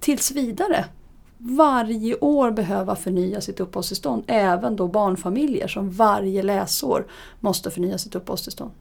[0.00, 0.84] tills vidare
[1.44, 4.24] varje år behöva förnya sitt uppehållstillstånd.
[4.26, 7.06] Även då barnfamiljer som varje läsår
[7.40, 8.72] måste förnya sitt uppehållstillstånd.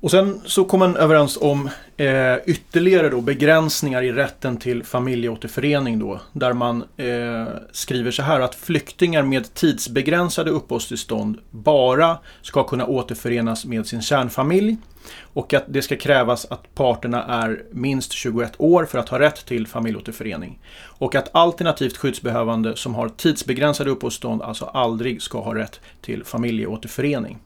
[0.00, 5.98] Och sen så kom man överens om eh, ytterligare då begränsningar i rätten till familjeåterförening
[5.98, 6.20] då.
[6.32, 13.64] Där man eh, skriver så här att flyktingar med tidsbegränsade uppehållstillstånd bara ska kunna återförenas
[13.64, 14.76] med sin kärnfamilj.
[15.20, 19.46] Och att det ska krävas att parterna är minst 21 år för att ha rätt
[19.46, 20.58] till familjeåterförening.
[20.84, 27.38] Och att alternativt skyddsbehövande som har tidsbegränsade uppehållstillstånd alltså aldrig ska ha rätt till familjeåterförening.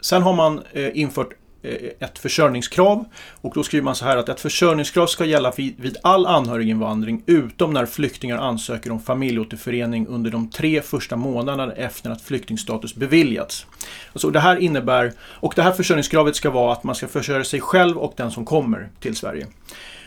[0.00, 3.04] Sen har man eh, infört Eh, ett försörjningskrav.
[3.40, 7.72] Och då skriver man så här att ett försörjningskrav ska gälla vid all anhöriginvandring utom
[7.72, 13.66] när flyktingar ansöker om familjeåterförening under de tre första månaderna efter att flyktingstatus beviljats.
[14.12, 17.60] Alltså det här innebär, och det här försörjningskravet ska vara att man ska försörja sig
[17.60, 19.46] själv och den som kommer till Sverige.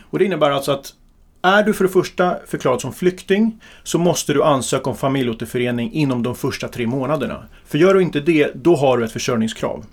[0.10, 0.94] Och det innebär alltså att
[1.42, 6.24] är du för det första förklarad som flykting så måste du ansöka om familjeåterförening inom
[6.24, 7.46] de första tre månaderna.
[7.66, 9.86] För gör du inte det, då har du ett försörjningskrav.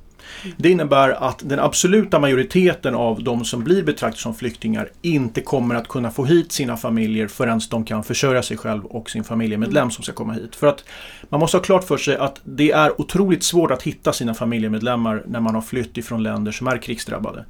[0.56, 5.74] Det innebär att den absoluta majoriteten av de som blir betraktade som flyktingar inte kommer
[5.74, 9.90] att kunna få hit sina familjer förrän de kan försörja sig själv och sin familjemedlem
[9.90, 10.56] som ska komma hit.
[10.56, 10.84] För att
[11.28, 15.22] man måste ha klart för sig att det är otroligt svårt att hitta sina familjemedlemmar
[15.26, 17.44] när man har flytt ifrån länder som är krigsdrabbade.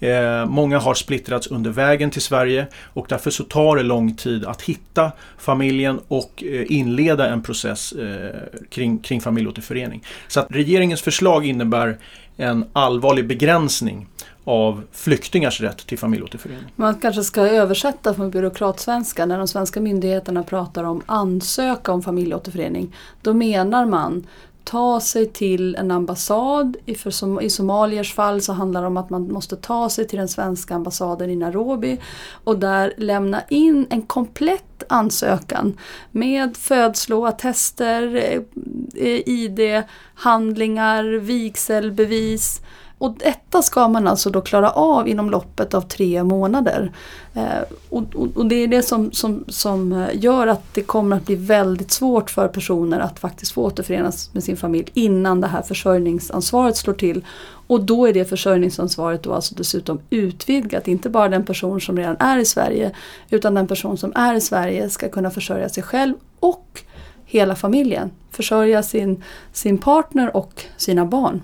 [0.00, 4.44] Eh, många har splittrats under vägen till Sverige och därför så tar det lång tid
[4.44, 8.30] att hitta familjen och eh, inleda en process eh,
[8.70, 10.04] kring, kring familjeåterförening.
[10.28, 11.98] Så att regeringens förslag innebär
[12.36, 14.06] en allvarlig begränsning
[14.44, 16.64] av flyktingars rätt till familjeåterförening.
[16.76, 22.94] Man kanske ska översätta från byråkratsvenska när de svenska myndigheterna pratar om ansöka om familjeåterförening.
[23.22, 24.26] Då menar man
[24.68, 26.76] ta sig till en ambassad.
[26.86, 30.08] I, för som, I somaliers fall så handlar det om att man måste ta sig
[30.08, 32.00] till den svenska ambassaden i Nairobi
[32.44, 35.78] och där lämna in en komplett ansökan
[36.10, 38.16] med födsloattester,
[38.96, 42.60] eh, ID-handlingar, vigselbevis
[42.98, 46.92] och detta ska man alltså då klara av inom loppet av tre månader.
[47.34, 47.42] Eh,
[47.88, 51.26] och, och, och, det är det som, som, som eh, gör att det kommer att
[51.26, 55.62] bli väldigt svårt för personer att faktiskt få återförenas med sin familj innan det här
[55.62, 57.24] försörjningsansvaret slår till.
[57.66, 62.16] Och då är det försörjningsansvaret då alltså dessutom utvidgat, inte bara den person som redan
[62.20, 62.92] är i Sverige
[63.30, 66.82] utan den person som är i Sverige ska kunna försörja sig själv och
[67.24, 68.10] hela familjen.
[68.30, 71.42] Försörja sin, sin partner och sina barn.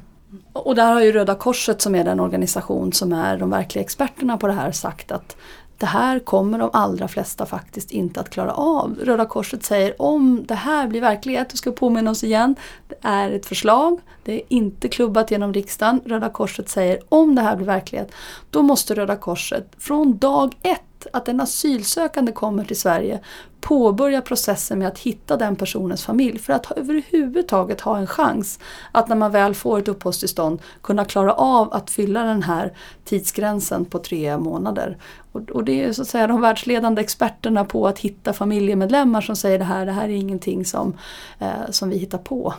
[0.54, 4.38] Och där har ju Röda Korset som är den organisation som är de verkliga experterna
[4.38, 5.36] på det här sagt att
[5.78, 8.98] det här kommer de allra flesta faktiskt inte att klara av.
[9.02, 12.54] Röda Korset säger om det här blir verklighet, vi ska påminna oss igen,
[12.88, 16.00] det är ett förslag, det är inte klubbat genom riksdagen.
[16.04, 18.12] Röda Korset säger om det här blir verklighet,
[18.50, 20.80] då måste Röda Korset från dag ett
[21.12, 23.20] att en asylsökande kommer till Sverige
[23.60, 28.58] påbörja processen med att hitta den personens familj för att överhuvudtaget ha en chans
[28.92, 32.72] att när man väl får ett uppehållstillstånd kunna klara av att fylla den här
[33.04, 34.98] tidsgränsen på tre månader.
[35.32, 39.36] Och, och det är så att säga de världsledande experterna på att hitta familjemedlemmar som
[39.36, 40.96] säger det här, det här är ingenting som,
[41.38, 42.54] eh, som vi hittar på.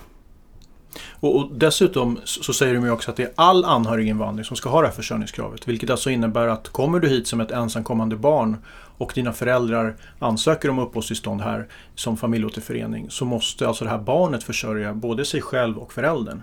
[1.19, 4.69] Och, och, dessutom så säger de ju också att det är all anhöriginvandring som ska
[4.69, 5.67] ha det här försörjningskravet.
[5.67, 8.57] Vilket alltså innebär att kommer du hit som ett ensamkommande barn
[8.97, 14.43] och dina föräldrar ansöker om uppehållstillstånd här som familjeåterförening så måste alltså det här barnet
[14.43, 16.41] försörja både sig själv och föräldern.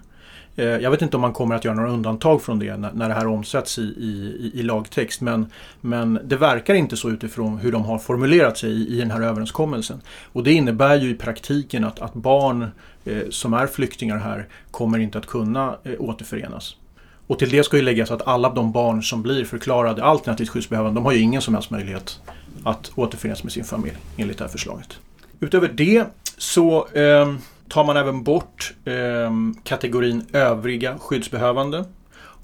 [0.56, 3.14] Eh, jag vet inte om man kommer att göra några undantag från det när, det
[3.14, 5.46] här omsätts i, i, i lagtext men,
[5.80, 9.20] men det verkar inte så utifrån hur de har formulerat sig i, i den här
[9.20, 10.00] överenskommelsen.
[10.32, 12.68] Och det innebär ju i praktiken att, att barn eh,
[13.04, 16.76] Eh, som är flyktingar här kommer inte att kunna eh, återförenas.
[17.26, 20.98] Och till det ska ju läggas att alla de barn som blir förklarade alternativt skyddsbehövande,
[20.98, 22.20] de har ju ingen som helst möjlighet
[22.64, 24.98] att återförenas med sin familj enligt det här förslaget.
[25.40, 26.04] Utöver det
[26.38, 27.34] så eh,
[27.68, 29.30] tar man även bort eh,
[29.64, 31.84] kategorin övriga skyddsbehövande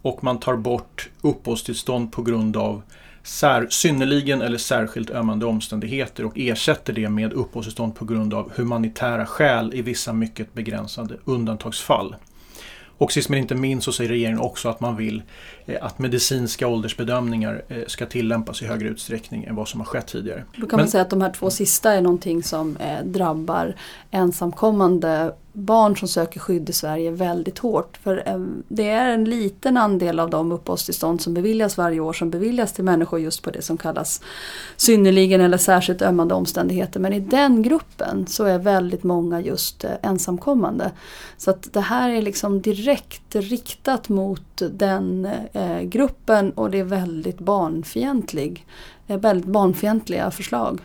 [0.02, 2.82] och man tar bort uppehållstillstånd på grund av
[3.28, 9.26] sär, synnerligen eller särskilt ömmande omständigheter och ersätter det med uppehållstillstånd på grund av humanitära
[9.26, 12.16] skäl i vissa mycket begränsade undantagsfall.
[12.98, 15.22] Och sist men inte minst så säger regeringen också att man vill
[15.76, 20.44] att medicinska åldersbedömningar eh, ska tillämpas i högre utsträckning än vad som har skett tidigare.
[20.56, 23.74] Då kan men, man säga att de här två sista är någonting som eh, drabbar
[24.10, 27.96] ensamkommande barn som söker skydd i Sverige väldigt hårt.
[28.02, 32.30] För eh, det är en liten andel av de uppehållstillstånd som beviljas varje år som
[32.30, 34.20] beviljas till människor just på det som kallas
[34.76, 37.00] synnerligen eller särskilt ömmande omständigheter.
[37.00, 40.90] Men i den gruppen så är väldigt många just eh, ensamkommande.
[41.36, 46.84] Så att det här är liksom direkt riktat mot den eh, gruppen och det är
[46.84, 48.66] väldigt barnfientlig,
[49.06, 50.80] eh, väldigt barnfientliga förslag.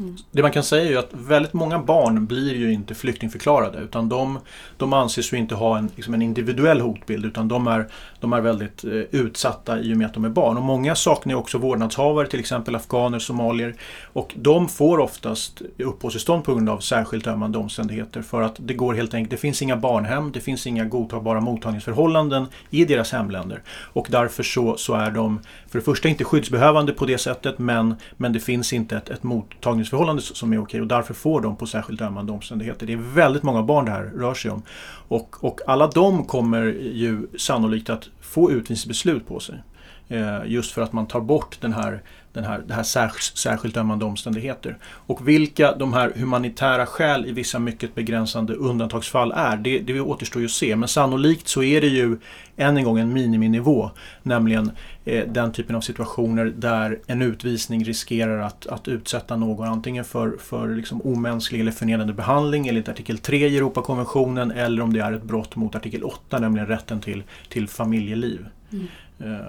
[0.00, 0.16] Mm.
[0.30, 4.08] Det man kan säga är ju att väldigt många barn blir ju inte flyktingförklarade utan
[4.08, 4.38] de,
[4.76, 7.88] de anses ju inte ha en, liksom en individuell hotbild utan de är,
[8.20, 10.56] de är väldigt eh, utsatta i och med att de är barn.
[10.56, 13.74] Och många saknar ju också vårdnadshavare, till exempel afghaner, somalier.
[14.12, 18.94] Och de får oftast uppehållstillstånd på grund av särskilt ömmande omständigheter för att det går
[18.94, 23.62] helt enkelt, det finns inga barnhem, det finns inga godtagbara mottagningsförhållanden i deras hemländer.
[23.68, 27.94] Och därför så, så är de för det första inte skyddsbehövande på det sättet men,
[28.16, 31.56] men det finns inte ett, ett mottagningsförhållande missförhållande som är okej och därför får de
[31.56, 32.86] på särskilt ömmande omständigheter.
[32.86, 34.62] Det är väldigt många barn det här rör sig om.
[35.08, 39.62] Och, och alla de kommer ju sannolikt att få utvisningsbeslut på sig.
[40.08, 43.76] Eh, just för att man tar bort den här den här, det här särskilt, särskilt
[43.76, 44.78] ömmande omständigheter.
[44.82, 50.42] Och vilka de här humanitära skäl i vissa mycket begränsande undantagsfall är, det, det återstår
[50.42, 50.76] ju att se.
[50.76, 52.18] Men sannolikt så är det ju
[52.56, 53.90] än en gång en miniminivå.
[54.22, 54.70] Nämligen
[55.04, 60.36] eh, den typen av situationer där en utvisning riskerar att, att utsätta någon antingen för,
[60.40, 65.12] för liksom omänsklig eller förnedrande behandling enligt artikel 3 i Europakonventionen eller om det är
[65.12, 68.46] ett brott mot artikel 8, nämligen rätten till, till familjeliv.
[68.72, 68.86] Mm.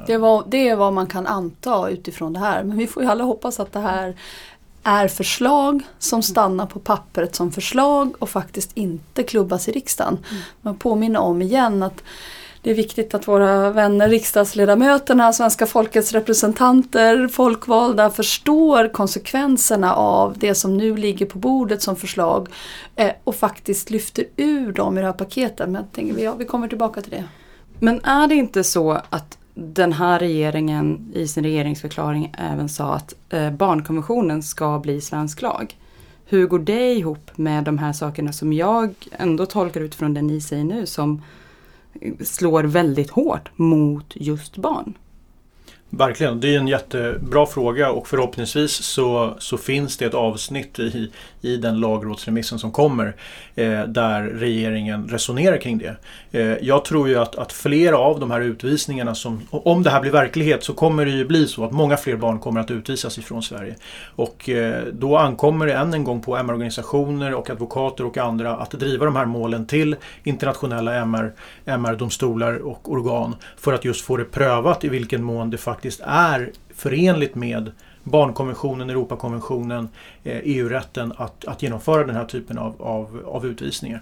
[0.07, 2.63] Det, var, det är vad man kan anta utifrån det här.
[2.63, 4.15] Men vi får ju alla hoppas att det här
[4.83, 10.17] är förslag som stannar på pappret som förslag och faktiskt inte klubbas i riksdagen.
[10.29, 10.41] Mm.
[10.61, 12.03] Man påminner om igen att
[12.63, 20.55] det är viktigt att våra vänner riksdagsledamöterna, svenska folkets representanter, folkvalda förstår konsekvenserna av det
[20.55, 22.47] som nu ligger på bordet som förslag
[22.95, 25.69] eh, och faktiskt lyfter ur dem i det här paketet.
[25.69, 27.23] Men jag tänker, ja, vi kommer tillbaka till det.
[27.79, 33.13] Men är det inte så att den här regeringen i sin regeringsförklaring även sa att
[33.29, 35.77] eh, barnkonventionen ska bli svensk lag.
[36.25, 40.41] Hur går det ihop med de här sakerna som jag ändå tolkar utifrån det ni
[40.41, 41.21] säger nu som
[42.19, 44.93] slår väldigt hårt mot just barn?
[45.93, 51.11] Verkligen, det är en jättebra fråga och förhoppningsvis så, så finns det ett avsnitt i,
[51.41, 53.15] i den lagrådsremissen som kommer
[53.55, 55.95] eh, där regeringen resonerar kring det.
[56.31, 60.01] Eh, jag tror ju att, att flera av de här utvisningarna som, om det här
[60.01, 63.17] blir verklighet så kommer det ju bli så att många fler barn kommer att utvisas
[63.17, 63.75] ifrån Sverige.
[64.15, 68.71] Och eh, då ankommer det än en gång på MR-organisationer och advokater och andra att
[68.71, 71.33] driva de här målen till internationella MR,
[71.65, 76.51] MR-domstolar och organ för att just få det prövat i vilken mån det faktiskt är
[76.75, 77.71] förenligt med
[78.03, 79.89] barnkonventionen, Europakonventionen,
[80.23, 84.01] eh, EU-rätten att, att genomföra den här typen av, av, av utvisningar.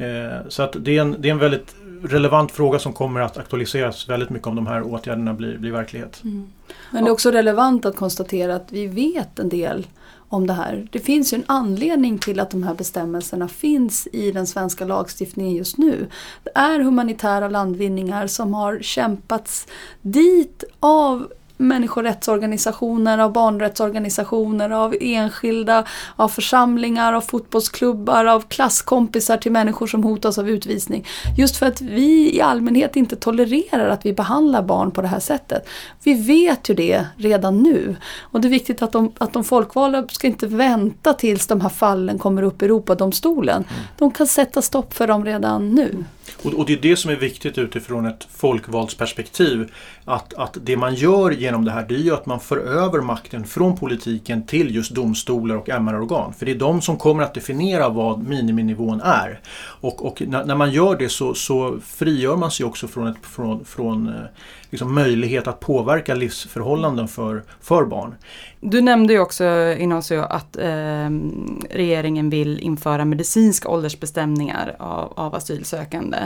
[0.00, 3.38] Eh, så att det är, en, det är en väldigt relevant fråga som kommer att
[3.38, 6.20] aktualiseras väldigt mycket om de här åtgärderna blir, blir verklighet.
[6.24, 6.46] Mm.
[6.90, 9.86] Men det är också relevant att konstatera att vi vet en del
[10.34, 10.88] om det här.
[10.90, 15.54] Det finns ju en anledning till att de här bestämmelserna finns i den svenska lagstiftningen
[15.54, 16.06] just nu.
[16.42, 19.66] Det är humanitära landvinningar som har kämpats
[20.02, 25.84] dit av människorättsorganisationer, av barnrättsorganisationer, av enskilda,
[26.16, 31.06] av församlingar, av fotbollsklubbar, av klasskompisar till människor som hotas av utvisning.
[31.38, 35.20] Just för att vi i allmänhet inte tolererar att vi behandlar barn på det här
[35.20, 35.68] sättet.
[36.04, 37.96] Vi vet ju det redan nu.
[38.20, 41.68] Och det är viktigt att de, att de folkvalda ska inte vänta tills de här
[41.68, 43.56] fallen kommer upp i Europadomstolen.
[43.56, 43.84] Mm.
[43.98, 46.04] De kan sätta stopp för dem redan nu.
[46.44, 49.72] Och, och, det är det som är viktigt utifrån ett folkvaldsperspektiv.
[50.04, 53.00] Att, att det man gör genom det här det är ju att man för över
[53.00, 56.34] makten från politiken till just domstolar och MR-organ.
[56.34, 59.40] För det är de som kommer att definiera vad miniminivån är.
[59.80, 63.16] Och, och när, när, man gör det så, så frigör man sig också från, ett,
[63.22, 64.14] från, från eh,
[64.70, 68.14] liksom möjlighet att påverka livsförhållanden för, för barn.
[68.60, 69.44] Du nämnde ju också
[69.78, 71.10] Ignacio att eh,
[71.70, 76.18] regeringen vill införa medicinska åldersbestämningar av, av asylsökande.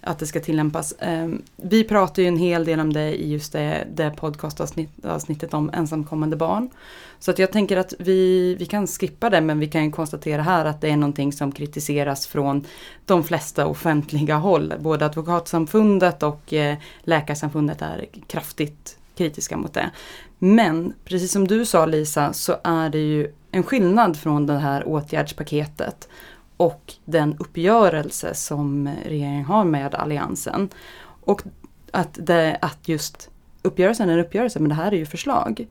[0.00, 0.92] Att det ska tillämpas.
[0.92, 5.70] Eh, vi pratar ju en hel del om det i just det, det podcastavsnittet om
[5.74, 6.70] ensamkommande barn.
[7.18, 10.64] Så att jag tänker att vi, vi kan skippa det men vi kan konstatera här
[10.64, 12.64] att det är någonting som kritiseras från
[13.04, 14.74] de flesta offentliga håll.
[14.80, 19.90] Både Advokatsamfundet och eh, Läkarsamfundet är kraftigt kritiska mot det.
[20.38, 24.88] Men precis som du sa Lisa så är det ju en skillnad från det här
[24.88, 26.08] åtgärdspaketet
[26.58, 30.68] och den uppgörelse som regeringen har med Alliansen.
[31.24, 31.42] Och
[31.90, 33.30] att, det, att just
[33.62, 35.66] uppgörelsen är en uppgörelse men det här är ju förslag.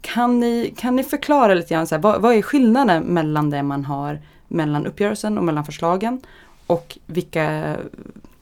[0.00, 3.62] Kan ni, kan ni förklara lite grann, så här, vad, vad är skillnaden mellan det
[3.62, 6.20] man har mellan uppgörelsen och mellan förslagen?
[6.66, 7.76] Och vilka,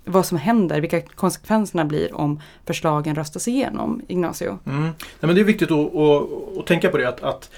[0.04, 4.58] vad som händer, vilka konsekvenserna blir om förslagen röstas igenom, Ignacio?
[4.66, 4.82] Mm.
[4.82, 7.50] Nej, men det är viktigt att, att, att tänka på det att, att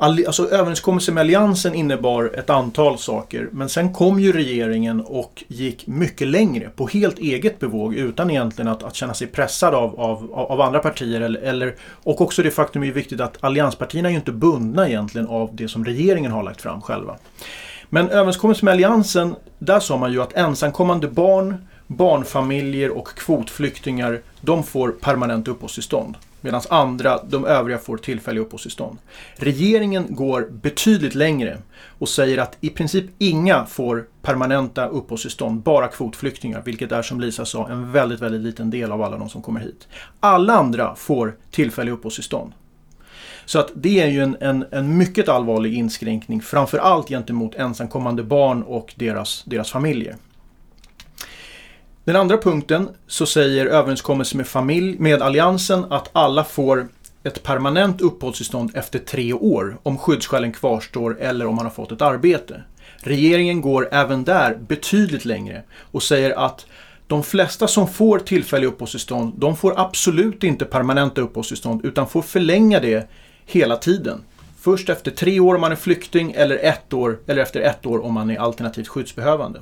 [0.00, 5.86] Alltså överenskommelsen med Alliansen innebar ett antal saker men sen kom ju regeringen och gick
[5.86, 10.32] mycket längre på helt eget bevåg utan egentligen att, att känna sig pressad av, av,
[10.32, 11.20] av andra partier.
[11.20, 15.28] Eller, eller, och också det faktum är viktigt att allianspartierna är ju inte bundna egentligen
[15.28, 17.16] av det som regeringen har lagt fram själva.
[17.88, 24.64] Men överenskommelsen med Alliansen, där sa man ju att ensamkommande barn, barnfamiljer och kvotflyktingar, de
[24.64, 26.16] får permanent uppehållstillstånd.
[26.40, 28.98] Medan andra, de övriga, får tillfälliga uppehållstillstånd.
[29.36, 31.58] Regeringen går betydligt längre
[31.98, 37.44] och säger att i princip inga får permanenta uppehållstillstånd, bara kvotflyktingar, vilket är som Lisa
[37.44, 39.88] sa en väldigt, väldigt liten del av alla de som kommer hit.
[40.20, 42.52] Alla andra får tillfälliga uppehållstillstånd.
[43.44, 48.62] Så att det är ju en, en, en mycket allvarlig inskränkning, framförallt gentemot ensamkommande barn
[48.62, 50.16] och deras, deras familjer.
[52.08, 56.88] Den andra punkten så säger överenskommelsen med, familj, med Alliansen att alla får
[57.24, 62.02] ett permanent uppehållstillstånd efter tre år om skyddsskälen kvarstår eller om man har fått ett
[62.02, 62.62] arbete.
[62.96, 66.66] Regeringen går även där betydligt längre och säger att
[67.06, 72.80] de flesta som får tillfälliga uppehållstillstånd, de får absolut inte permanenta uppehållstillstånd utan får förlänga
[72.80, 73.08] det
[73.46, 74.24] hela tiden.
[74.60, 78.04] Först efter tre år om man är flykting eller, ett år, eller efter ett år
[78.04, 79.60] om man är alternativt skyddsbehövande.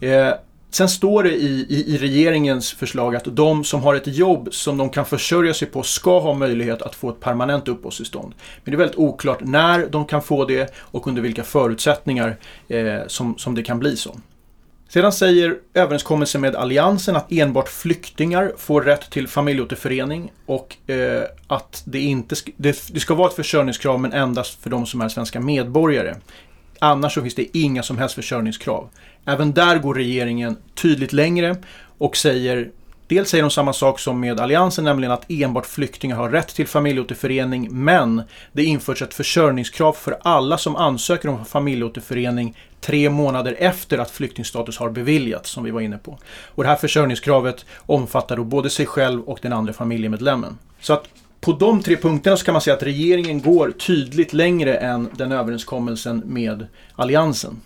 [0.00, 0.32] Eh,
[0.74, 4.76] Sen står det i, i, i, regeringens förslag att de som har ett jobb som
[4.76, 8.34] de kan försörja sig på ska ha möjlighet att få ett permanent uppehållstillstånd.
[8.64, 12.36] Men det är väldigt oklart när de kan få det och under vilka förutsättningar
[12.68, 14.16] eh, som, som det kan bli så.
[14.88, 21.82] Sedan säger överenskommelsen med Alliansen att enbart flyktingar får rätt till familjeåterförening och eh, att
[21.86, 25.08] det, inte sk det, det ska vara ett försörjningskrav men endast för de som är
[25.08, 26.14] svenska medborgare.
[26.78, 28.88] Annars så finns det inga som helst försörjningskrav.
[29.24, 31.56] Även där går regeringen tydligt längre
[31.98, 32.70] och säger
[33.06, 36.66] Dels säger de samma sak som med Alliansen, nämligen att enbart flyktingar har rätt till
[36.66, 38.22] familjeåterförening, men
[38.52, 44.78] det införs ett försörjningskrav för alla som ansöker om familjeåterförening tre månader efter att flyktingstatus
[44.78, 46.18] har beviljats, som vi var inne på.
[46.46, 50.58] Och det här försörjningskravet omfattar då både sig själv och den andra familjemedlemmen.
[50.80, 51.08] Så att
[51.40, 55.32] på de tre punkterna så kan man säga att regeringen går tydligt längre än den
[55.32, 57.60] överenskommelsen med Alliansen.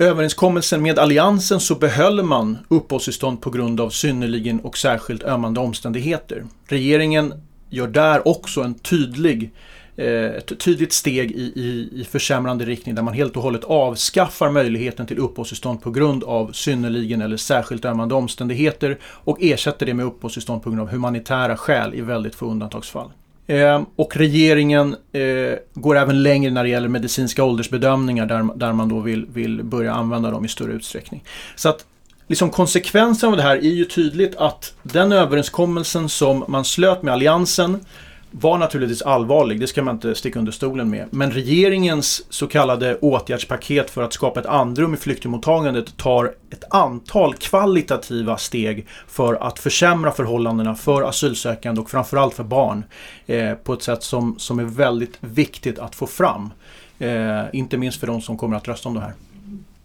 [0.00, 6.44] Överenskommelsen med Alliansen så behöll man uppehållstillstånd på grund av synnerligen och särskilt ömmande omständigheter.
[6.68, 7.34] Regeringen
[7.70, 9.50] gör där också en tydlig
[9.96, 14.50] eh, ett tydligt steg i, i, i försämrande riktning där man helt och hållet avskaffar
[14.50, 20.06] möjligheten till uppehållstillstånd på grund av synnerligen eller särskilt ömmande omständigheter och ersätter det med
[20.06, 23.10] uppehållstillstånd på grund av humanitära skäl i väldigt få undantagsfall.
[23.50, 28.88] Eh, och regeringen eh, går även längre när det gäller medicinska åldersbedömningar där, där man
[28.88, 31.24] då vill, vill börja använda dem i större utsträckning.
[31.56, 31.84] Så att
[32.26, 37.14] liksom konsekvensen av det här är ju tydligt att den överenskommelsen som man slöt med
[37.14, 37.84] Alliansen
[38.30, 41.06] var naturligtvis allvarlig, det ska man inte sticka under stolen med.
[41.10, 47.34] Men regeringens så kallade åtgärdspaket för att skapa ett andrum i flyktingmottagandet tar ett antal
[47.34, 52.84] kvalitativa steg för att försämra förhållandena för asylsökande och framförallt för barn
[53.26, 56.50] eh, på ett sätt som, som är väldigt viktigt att få fram.
[56.98, 59.12] Eh, inte minst för de som kommer att rösta om det här.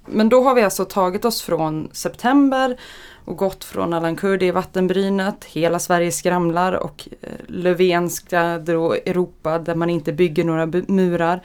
[0.06, 2.78] Men då har vi alltså tagit oss från september
[3.26, 9.76] och gått från Allan Kurdi i vattenbrynet, Hela Sverige skramlar och eh, Löfvenska Europa där
[9.76, 11.42] man inte bygger några murar.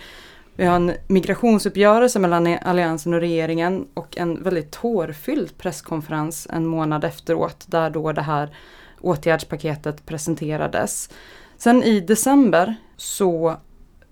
[0.56, 6.66] Vi har en migrationsuppgörelse mellan e-, Alliansen och regeringen och en väldigt tårfylld presskonferens en
[6.66, 8.56] månad efteråt där då det här
[9.00, 11.10] åtgärdspaketet presenterades.
[11.56, 13.56] Sen i december så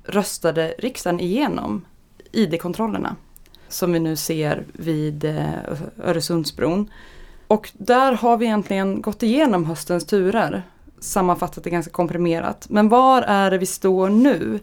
[0.05, 1.85] röstade riksdagen igenom
[2.33, 3.17] ID-kontrollerna
[3.69, 5.45] som vi nu ser vid eh,
[6.05, 6.91] Öresundsbron.
[7.49, 10.63] Och där har vi egentligen gått igenom höstens turer.
[11.01, 12.67] Sammanfattat det ganska komprimerat.
[12.71, 14.61] Men var är det vi står nu?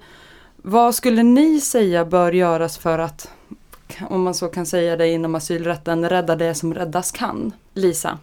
[0.56, 3.32] Vad skulle ni säga bör göras för att,
[4.10, 7.52] om man så kan säga det inom asylrätten, rädda det som räddas kan?
[7.74, 8.20] Lisa?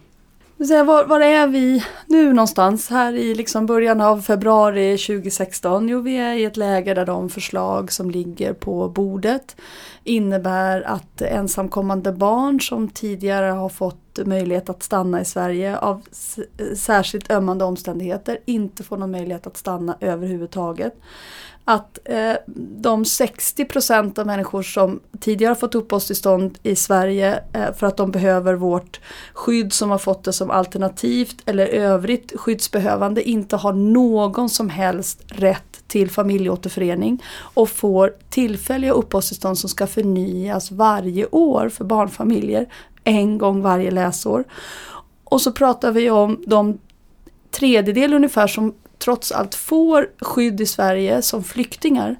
[0.57, 2.89] Var, var är vi nu någonstans?
[2.89, 5.89] Här i liksom början av februari 2016?
[5.89, 9.55] Jo, vi är i ett läge där de förslag som ligger på bordet
[10.03, 16.01] innebär att ensamkommande barn som tidigare har fått möjlighet att stanna i Sverige av
[16.75, 20.93] särskilt ömmande omständigheter inte får någon möjlighet att stanna överhuvudtaget
[21.65, 22.35] att eh,
[22.77, 28.11] de 60 procent av människor som tidigare fått uppehållstillstånd i Sverige eh, för att de
[28.11, 28.99] behöver vårt
[29.33, 35.23] skydd som har fått det som alternativt eller övrigt skyddsbehövande inte har någon som helst
[35.27, 42.67] rätt till familjeåterförening och får tillfälliga uppehållstillstånd som ska förnyas varje år för barnfamiljer
[43.03, 44.43] en gång varje läsår.
[45.23, 46.77] Och så pratar vi om de
[47.51, 48.73] tredjedel ungefär som
[49.03, 52.15] trots allt får skydd i Sverige som flyktingar,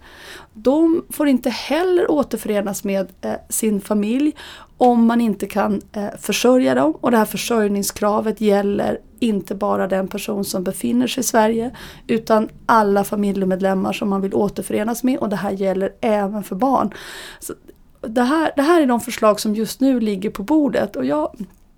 [0.53, 4.35] de får inte heller återförenas med eh, sin familj
[4.77, 6.93] om man inte kan eh, försörja dem.
[7.01, 11.75] Och det här försörjningskravet gäller inte bara den person som befinner sig i Sverige
[12.07, 16.93] utan alla familjemedlemmar som man vill återförenas med och det här gäller även för barn.
[17.39, 17.53] Så
[18.01, 21.35] det, här, det här är de förslag som just nu ligger på bordet och jag,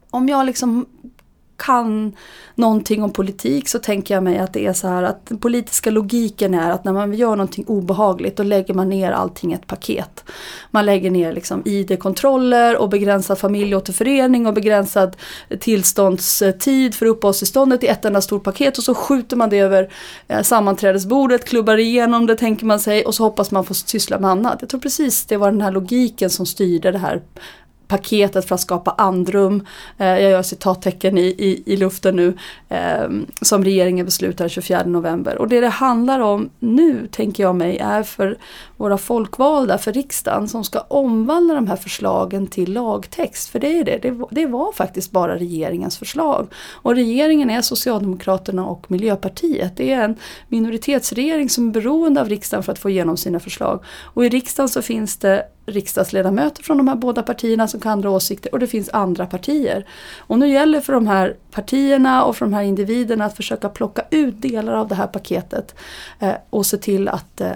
[0.10, 0.86] om jag liksom
[1.58, 2.16] kan
[2.56, 5.92] någonting om politik så tänker jag mig att det är så här att den politiska
[5.92, 9.68] logiken är att när man gör någonting obehagligt då lägger man ner allting i ett
[9.68, 10.24] paket.
[10.72, 15.16] Man lägger ner liksom ID-kontroller och begränsad familjeåterförening och begränsad
[15.60, 19.90] tillståndstid för uppehållstillståndet i ett enda stort paket och så skjuter man det över
[20.28, 24.32] eh, sammanträdesbordet, klubbar igenom det tänker man sig och så hoppas man få syssla med
[24.32, 24.58] annat.
[24.60, 27.22] Jag tror precis det var den här logiken som styrde det här
[27.88, 29.66] paketet för att skapa andrum,
[29.98, 32.38] eh, jag gör citattecken i, i, i luften nu,
[32.70, 33.10] eh,
[33.42, 35.38] som regeringen beslutade 24 november.
[35.38, 38.38] Och det det handlar om nu, tänker jag mig, är för
[38.78, 43.50] våra folkvalda, för riksdagen, som ska omvandla de här förslagen till lagtext.
[43.50, 46.48] För det är det, det, det var faktiskt bara regeringens förslag.
[46.74, 49.78] Och regeringen är Socialdemokraterna och Miljöpartiet.
[49.78, 50.16] Det är en
[50.48, 53.84] minoritetsregering som är beroende av riksdagen för att få igenom sina förslag.
[54.04, 58.10] Och i riksdagen så finns det riksdagsledamöter från de här båda partierna som kan andra
[58.10, 59.86] åsikter och det finns andra partier.
[60.18, 64.02] Och nu gäller för de här partierna och för de här individerna att försöka plocka
[64.10, 65.76] ut delar av det här paketet
[66.20, 67.52] eh, och se till att eh,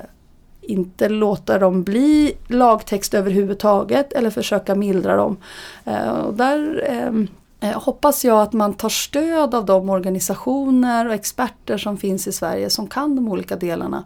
[0.62, 5.38] inte låta dem bli lagtext överhuvudtaget eller försöka mildra dem.
[5.86, 7.12] Eh, och där, eh,
[7.60, 12.32] Eh, hoppas jag att man tar stöd av de organisationer och experter som finns i
[12.32, 14.03] Sverige som kan de olika delarna.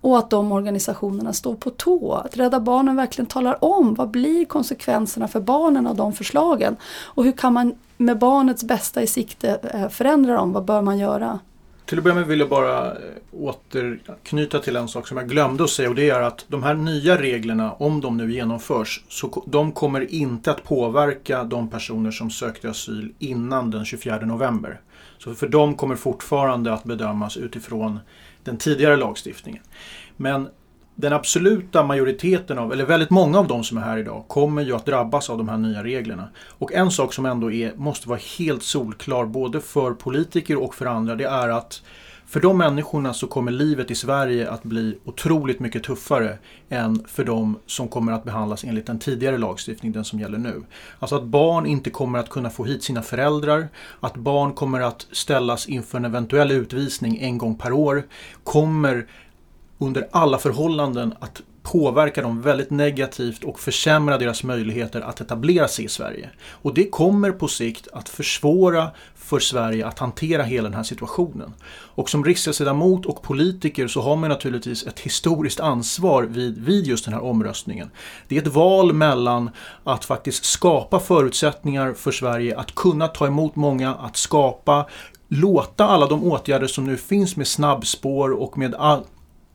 [0.00, 2.12] Och att de organisationerna står på tå.
[2.14, 6.76] Att Rädda Barnen verkligen talar om vad blir konsekvenserna för barnen av de förslagen.
[7.04, 10.52] Och hur kan man med barnets bästa i sikte eh, förändra dem?
[10.52, 11.38] Vad bör man göra?
[11.90, 12.98] Till att börja med vill jag bara eh,
[13.32, 16.74] återknyta till en sak som jag glömde att säga och det är att de här
[16.74, 22.30] nya reglerna, om de nu genomförs, så de kommer inte att påverka de personer som
[22.30, 24.80] sökte asyl innan den 24 november.
[25.18, 28.00] Så för dem kommer fortfarande att bedömas utifrån
[28.44, 29.62] den tidigare lagstiftningen.
[30.16, 30.48] Men
[31.00, 34.76] den absoluta majoriteten av, eller väldigt många av de som är här idag, kommer ju
[34.76, 36.28] att drabbas av de här nya reglerna.
[36.48, 40.86] Och en sak som ändå är, måste vara helt solklar både för politiker och för
[40.86, 41.82] andra, det är att
[42.26, 46.38] för de människorna så kommer livet i Sverige att bli otroligt mycket tuffare
[46.68, 50.62] än för de som kommer att behandlas enligt den tidigare lagstiftningen, den som gäller nu.
[50.98, 53.68] Alltså att barn inte kommer att kunna få hit sina föräldrar,
[54.00, 58.02] att barn kommer att ställas inför en eventuell utvisning en gång per år,
[58.44, 59.06] kommer
[59.80, 65.84] under alla förhållanden att påverka dem väldigt negativt och försämra deras möjligheter att etablera sig
[65.84, 66.30] i Sverige.
[66.50, 71.54] Och det kommer på sikt att försvåra för Sverige att hantera hela den här situationen.
[71.70, 77.04] Och som riksdagsledamot och politiker så har man naturligtvis ett historiskt ansvar vid, vid just
[77.04, 77.90] den här omröstningen.
[78.28, 79.50] Det är ett val mellan
[79.84, 84.86] att faktiskt skapa förutsättningar för Sverige att kunna ta emot många, att skapa
[85.28, 89.04] låta alla de åtgärder som nu finns med snabbspår och med all,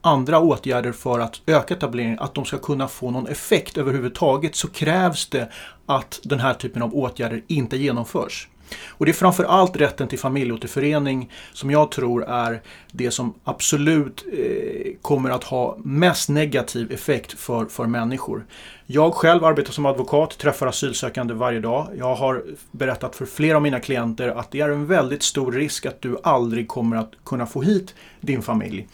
[0.05, 4.67] andra åtgärder för att öka etableringen, att de ska kunna få någon effekt överhuvudtaget så
[4.67, 5.49] krävs det
[5.85, 8.47] att den här typen av åtgärder inte genomförs.
[8.87, 14.93] Och det är framförallt rätten till familjeåterförening som jag tror är det som absolut eh,
[15.01, 18.45] kommer att ha mest negativ effekt för, för människor.
[18.85, 21.87] Jag själv arbetar som advokat, träffar asylsökande varje dag.
[21.97, 25.85] Jag har berättat för flera av mina klienter att det är en väldigt stor risk
[25.85, 28.87] att du aldrig kommer att kunna få hit din familj.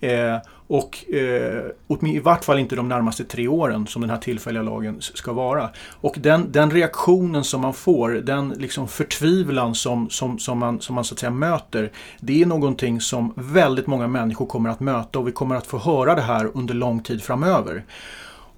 [0.00, 0.36] Eh,
[0.66, 1.62] och eh,
[2.02, 5.70] i vart fall inte de närmaste tre åren som den här tillfälliga lagen ska vara.
[6.00, 10.94] Och den, den reaktionen som man får, den liksom förtvivlan som, som, som, man, som
[10.94, 15.18] man så att säga möter, det är någonting som väldigt många människor kommer att möta
[15.18, 17.84] och vi kommer att få höra det här under lång tid framöver.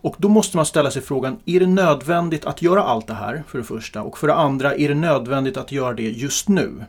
[0.00, 3.42] Och då måste man ställa sig frågan, är det nödvändigt att göra allt det här
[3.48, 4.02] för det första?
[4.02, 6.84] Och för det andra, är det nödvändigt att göra det just nu?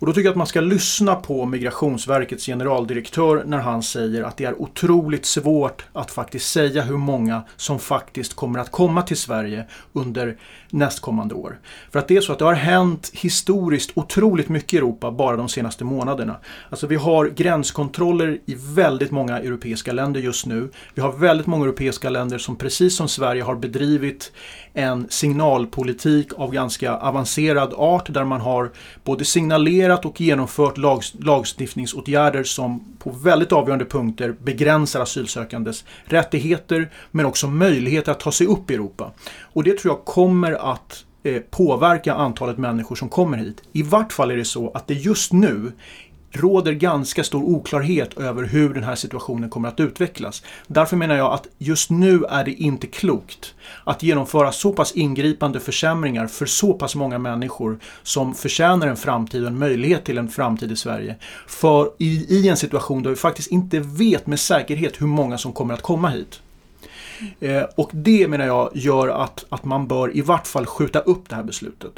[0.00, 4.36] Och då tycker jag att man ska lyssna på Migrationsverkets generaldirektör när han säger att
[4.36, 9.16] det är otroligt svårt att faktiskt säga hur många som faktiskt kommer att komma till
[9.16, 10.36] Sverige under
[10.70, 11.58] nästkommande år.
[11.90, 15.36] För att det är så att det har hänt historiskt otroligt mycket i Europa bara
[15.36, 16.36] de senaste månaderna.
[16.70, 20.70] Alltså vi har gränskontroller i väldigt många europeiska länder just nu.
[20.94, 24.32] Vi har väldigt många europeiska länder som som precis som Sverige har bedrivit
[24.74, 28.70] en signalpolitik av ganska avancerad art där man har
[29.04, 37.26] både signalerat och genomfört lag, lagstiftningsåtgärder som på väldigt avgörande punkter begränsar asylsökandes rättigheter men
[37.26, 39.12] också möjligheter att ta sig upp i Europa.
[39.40, 43.62] Och det tror jag kommer att eh, påverka antalet människor som kommer hit.
[43.72, 45.72] I vart fall är det så att det just nu
[46.32, 50.42] råder ganska stor oklarhet över hur den här situationen kommer att utvecklas.
[50.66, 53.54] Därför menar jag att just nu är det inte klokt
[53.84, 59.42] att genomföra så pass ingripande försämringar för så pass många människor som förtjänar en framtid
[59.42, 61.16] och en möjlighet till en framtid i Sverige.
[61.46, 65.52] För i, i en situation där vi faktiskt inte vet med säkerhet hur många som
[65.52, 66.40] kommer att komma hit.
[67.40, 71.28] Eh, och det menar jag gör att, att man bör i vart fall skjuta upp
[71.28, 71.92] det här beslutet.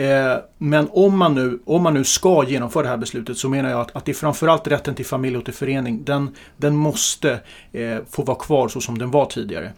[0.00, 3.70] Eh, men om man, nu, om man nu ska genomföra det här beslutet så menar
[3.70, 6.04] jag att, att det är framförallt rätten till familjeåterförening.
[6.04, 7.40] Den, den måste
[7.72, 9.72] eh, få vara kvar så som den var tidigare.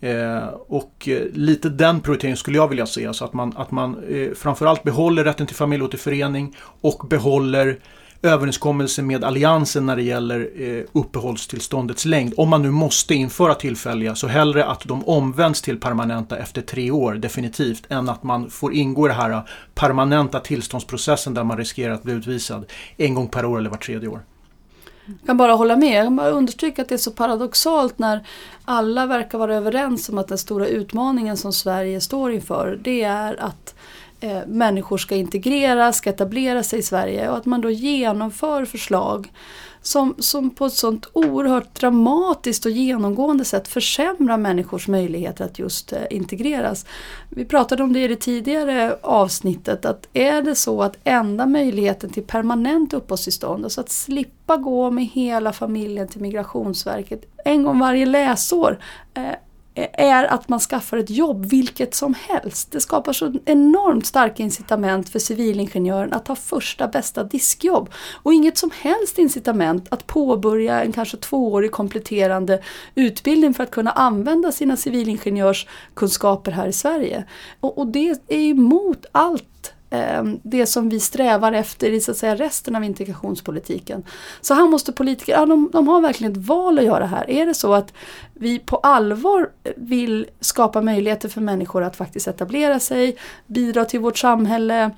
[0.00, 3.14] Eh, och eh, lite den prioriteringen skulle jag vilja se.
[3.14, 7.78] Så att man, att man eh, framförallt behåller rätten till familjeåterförening och behåller
[8.26, 12.34] överenskommelse med alliansen när det gäller eh, uppehållstillståndets längd.
[12.36, 16.90] Om man nu måste införa tillfälliga så hellre att de omvänds till permanenta efter tre
[16.90, 19.40] år definitivt än att man får ingå i den här eh,
[19.74, 22.64] permanenta tillståndsprocessen där man riskerar att bli utvisad
[22.96, 24.20] en gång per år eller var tredje år.
[25.06, 25.98] Jag kan bara hålla med.
[25.98, 28.26] Jag kan bara understryka att det är så paradoxalt när
[28.64, 33.42] alla verkar vara överens om att den stora utmaningen som Sverige står inför det är
[33.42, 33.74] att
[34.20, 39.28] eh, människor ska integreras, ska etablera sig i Sverige och att man då genomför förslag
[39.86, 45.92] som, som på ett sånt oerhört dramatiskt och genomgående sätt försämrar människors möjligheter att just
[45.92, 46.86] eh, integreras.
[47.28, 52.10] Vi pratade om det i det tidigare avsnittet att är det så att enda möjligheten
[52.10, 58.06] till permanent uppehållstillstånd, alltså att slippa gå med hela familjen till Migrationsverket en gång varje
[58.06, 58.78] läsår,
[59.14, 59.22] eh,
[59.92, 62.72] är att man skaffar ett jobb, vilket som helst.
[62.72, 67.90] Det skapar så enormt starka incitament för civilingenjören att ta första bästa diskjobb.
[68.22, 72.62] Och inget som helst incitament att påbörja en kanske tvåårig kompletterande
[72.94, 77.24] utbildning för att kunna använda sina civilingenjörskunskaper här i Sverige.
[77.60, 82.16] Och, och det är emot allt Ehm, det som vi strävar efter i så att
[82.16, 84.04] säga, resten av integrationspolitiken.
[84.40, 87.30] Så här måste politiker, ja, de, de har verkligen ett val att göra här.
[87.30, 87.92] Är det så att
[88.34, 93.16] vi på allvar vill skapa möjligheter för människor att faktiskt etablera sig,
[93.46, 94.90] bidra till vårt samhälle,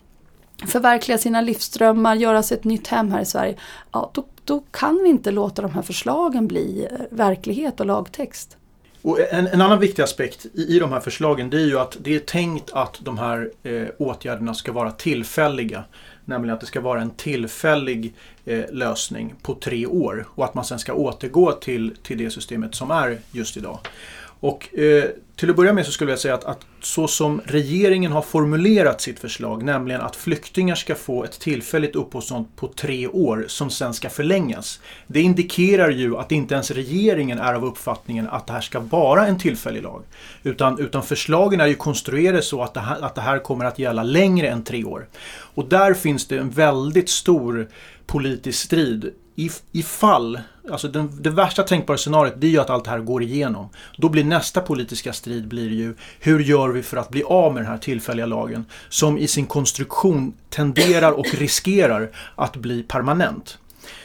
[0.66, 3.56] förverkliga sina livsdrömmar, göra sig ett nytt hem här i Sverige.
[3.92, 8.57] Ja, då, då kan vi inte låta de här förslagen bli eh, verklighet och lagtext.
[9.02, 11.96] Och en, en, annan viktig aspekt i, i de här förslagen det är ju att
[12.00, 15.84] det är tänkt att de här eh, åtgärderna ska vara tillfälliga.
[16.24, 20.64] Nämligen att det ska vara en tillfällig eh, lösning på tre år och att man
[20.64, 23.78] sen ska återgå till, till det systemet som är just idag.
[24.40, 25.04] Och eh,
[25.36, 29.00] till att börja med så skulle jag säga att, att så som regeringen har formulerat
[29.00, 33.94] sitt förslag, nämligen att flyktingar ska få ett tillfälligt uppehållstillstånd på tre år som sen
[33.94, 34.80] ska förlängas.
[35.06, 39.26] Det indikerar ju att inte ens regeringen är av uppfattningen att det här ska vara
[39.26, 40.02] en tillfällig lag.
[40.42, 43.78] Utan, utan förslagen är ju konstruerade så att det, här, att det här kommer att
[43.78, 45.08] gälla längre än tre år.
[45.54, 47.68] Och där finns det en väldigt stor
[48.06, 49.12] politisk strid
[49.72, 53.22] ifall, alltså den, det värsta tänkbara scenariot det är ju att allt det här går
[53.22, 53.68] igenom.
[53.96, 57.62] Då blir nästa politiska strid blir ju hur gör vi för att bli av med
[57.62, 63.58] den här tillfälliga lagen som i sin konstruktion tenderar och riskerar att bli permanent.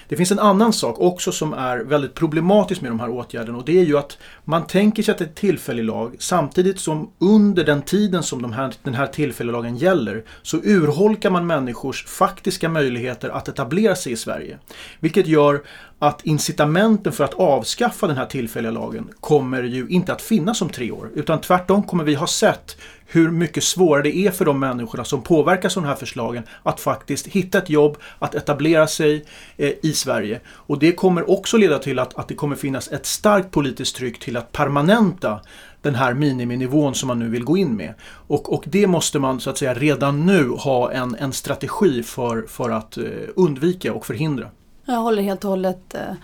[0.07, 3.65] Det finns en annan sak också som är väldigt problematisk med de här åtgärderna och
[3.65, 7.63] det är ju att man tänker sig att det är tillfällig lag samtidigt som under
[7.63, 12.69] den tiden som de här, den här tillfälliga lagen gäller så urholkar man människors faktiska
[12.69, 14.57] möjligheter att etablera sig i Sverige.
[14.99, 15.61] Vilket gör
[15.99, 20.69] att incitamenten för att avskaffa den här tillfälliga lagen kommer ju inte att finnas om
[20.69, 22.77] tre år utan tvärtom kommer vi ha sett
[23.13, 26.79] hur mycket svårare det är för de människorna som påverkas av de här förslagen att
[26.79, 29.25] faktiskt hitta ett jobb, att etablera sig
[29.57, 30.39] eh, i Sverige.
[30.47, 34.19] Och det kommer också leda till att, att det kommer finnas ett starkt politiskt tryck
[34.19, 35.41] till att permanenta
[35.81, 37.93] den här miniminivån som man nu vill gå in med.
[38.27, 42.45] Och, och det måste man så att säga redan nu ha en, en strategi för,
[42.47, 43.03] för att eh,
[43.35, 44.47] undvika och förhindra.
[44.85, 46.15] Jag håller helt och hållet eh,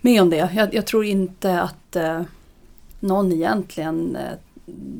[0.00, 0.50] med om det.
[0.54, 2.22] Jag, jag tror inte att eh,
[3.00, 4.32] någon egentligen eh,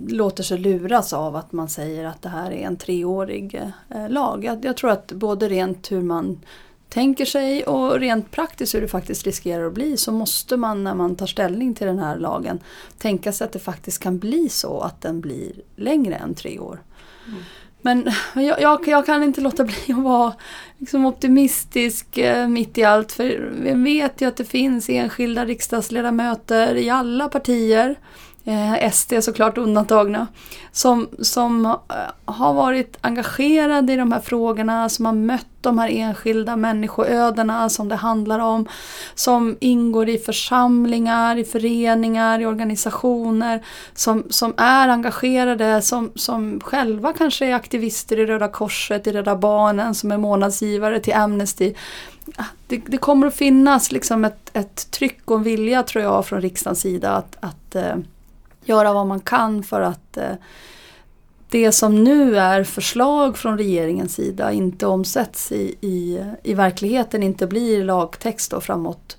[0.09, 4.45] låter sig luras av att man säger att det här är en treårig eh, lag.
[4.45, 6.41] Jag, jag, tror att både rent hur man
[6.89, 10.95] tänker sig och rent praktiskt hur det faktiskt riskerar att bli så måste man när
[10.95, 12.61] man tar ställning till den här lagen
[12.99, 16.83] tänka sig att det faktiskt kan bli så att den blir längre än tre år.
[17.27, 17.43] Mm.
[17.83, 20.33] Men jag, jag, jag, kan inte låta bli att vara
[20.79, 23.13] liksom optimistisk eh, mitt i allt.
[23.13, 27.97] För vi vet ju att det finns enskilda riksdagsledamöter i alla partier
[28.45, 30.27] eh, SD såklart undantagna,
[30.73, 31.73] som, som eh,
[32.25, 37.89] har varit engagerade i de här frågorna, som har mött de här enskilda människoödena som
[37.89, 38.69] det handlar om,
[39.15, 43.63] som ingår i församlingar, i föreningar, i organisationer,
[43.95, 49.37] som, som är engagerade, som, som själva kanske är aktivister i Röda Korset, i Rädda
[49.37, 51.75] Barnen, som är månadsgivare till Amnesty.
[52.37, 56.27] Ah, det, det kommer att finnas liksom ett, ett tryck och en vilja tror jag
[56.27, 57.97] från riksdagens sida att, att eh,
[58.65, 60.33] göra vad man kan för att eh,
[61.49, 67.47] det som nu är förslag från regeringens sida inte omsätts i, i, i verkligheten, inte
[67.47, 69.17] blir lagtext då framåt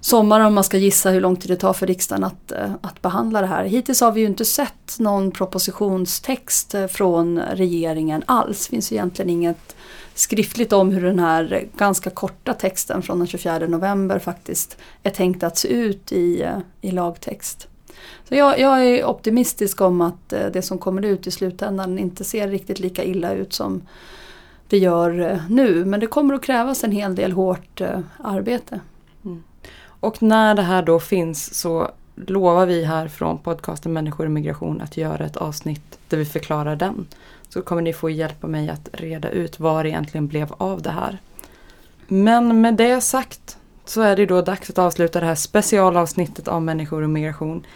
[0.00, 3.02] sommaren om man ska gissa hur lång tid det tar för riksdagen att, eh, att
[3.02, 3.64] behandla det här.
[3.64, 8.66] Hittills har vi ju inte sett någon propositionstext eh, från regeringen alls.
[8.66, 9.76] Det finns egentligen inget
[10.14, 15.42] skriftligt om hur den här ganska korta texten från den 24 november faktiskt är tänkt
[15.42, 16.46] att se ut i,
[16.80, 17.68] i lagtext.
[18.28, 22.24] Så jag, jag, är optimistisk om att eh, det som kommer ut i slutändan inte
[22.24, 23.82] ser riktigt lika illa ut som
[24.68, 25.84] det gör eh, nu.
[25.84, 28.80] Men det kommer att krävas en hel del hårt eh, arbete.
[29.24, 29.42] Mm.
[29.82, 31.90] Och när det här då finns så
[32.26, 36.76] lovar vi här från podcasten Människor och migration att göra ett avsnitt där vi förklarar
[36.76, 37.06] den.
[37.48, 40.90] Så kommer ni få hjälpa mig att reda ut vad det egentligen blev av det
[40.90, 41.18] här.
[42.06, 43.58] Men med det sagt
[43.90, 47.66] så är det då dags att avsluta det här specialavsnittet av Människor och migration.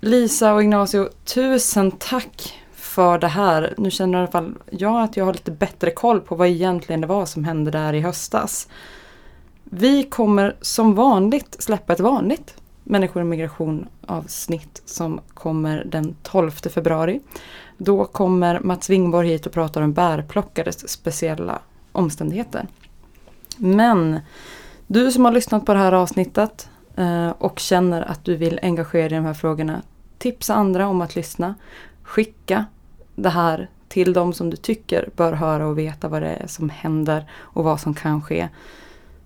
[0.00, 3.74] Lisa och Ignacio, tusen tack för det här.
[3.76, 7.00] Nu känner i alla fall jag att jag har lite bättre koll på vad egentligen
[7.00, 8.68] det var som hände där i höstas.
[9.64, 12.54] Vi kommer som vanligt släppa ett vanligt
[12.84, 17.20] Människor och migration avsnitt som kommer den 12 februari.
[17.76, 21.58] Då kommer Mats Wingborg hit och pratar om bärplockares speciella
[21.92, 22.66] omständigheter.
[23.56, 24.20] Men
[24.86, 29.08] du som har lyssnat på det här avsnittet eh, och känner att du vill engagera
[29.08, 29.82] dig i de här frågorna
[30.18, 31.54] Tipsa andra om att lyssna.
[32.02, 32.64] Skicka
[33.14, 36.70] det här till de som du tycker bör höra och veta vad det är som
[36.70, 38.48] händer och vad som kan ske.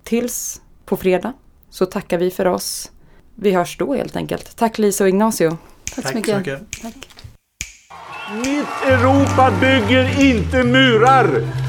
[0.03, 1.33] Tills på fredag
[1.69, 2.91] så tackar vi för oss.
[3.35, 4.55] Vi hörs då helt enkelt.
[4.55, 5.49] Tack Lisa och Ignacio.
[5.49, 6.61] Tack, Tack så så mycket.
[6.83, 7.09] mycket.
[8.45, 11.68] Mitt Europa bygger inte murar!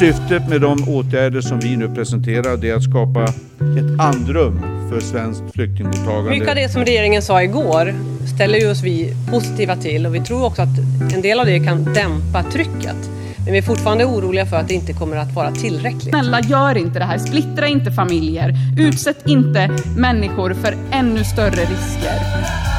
[0.00, 5.42] Syftet med de åtgärder som vi nu presenterar är att skapa ett andrum för svenskt
[5.54, 6.30] flyktingmottagande.
[6.30, 7.94] Mycket av det som regeringen sa igår
[8.34, 10.78] ställer ju oss vi positiva till och vi tror också att
[11.14, 12.96] en del av det kan dämpa trycket.
[13.44, 16.02] Men vi är fortfarande oroliga för att det inte kommer att vara tillräckligt.
[16.02, 17.18] Snälla, gör inte det här.
[17.18, 18.54] Splittra inte familjer.
[18.78, 22.69] Utsätt inte människor för ännu större risker.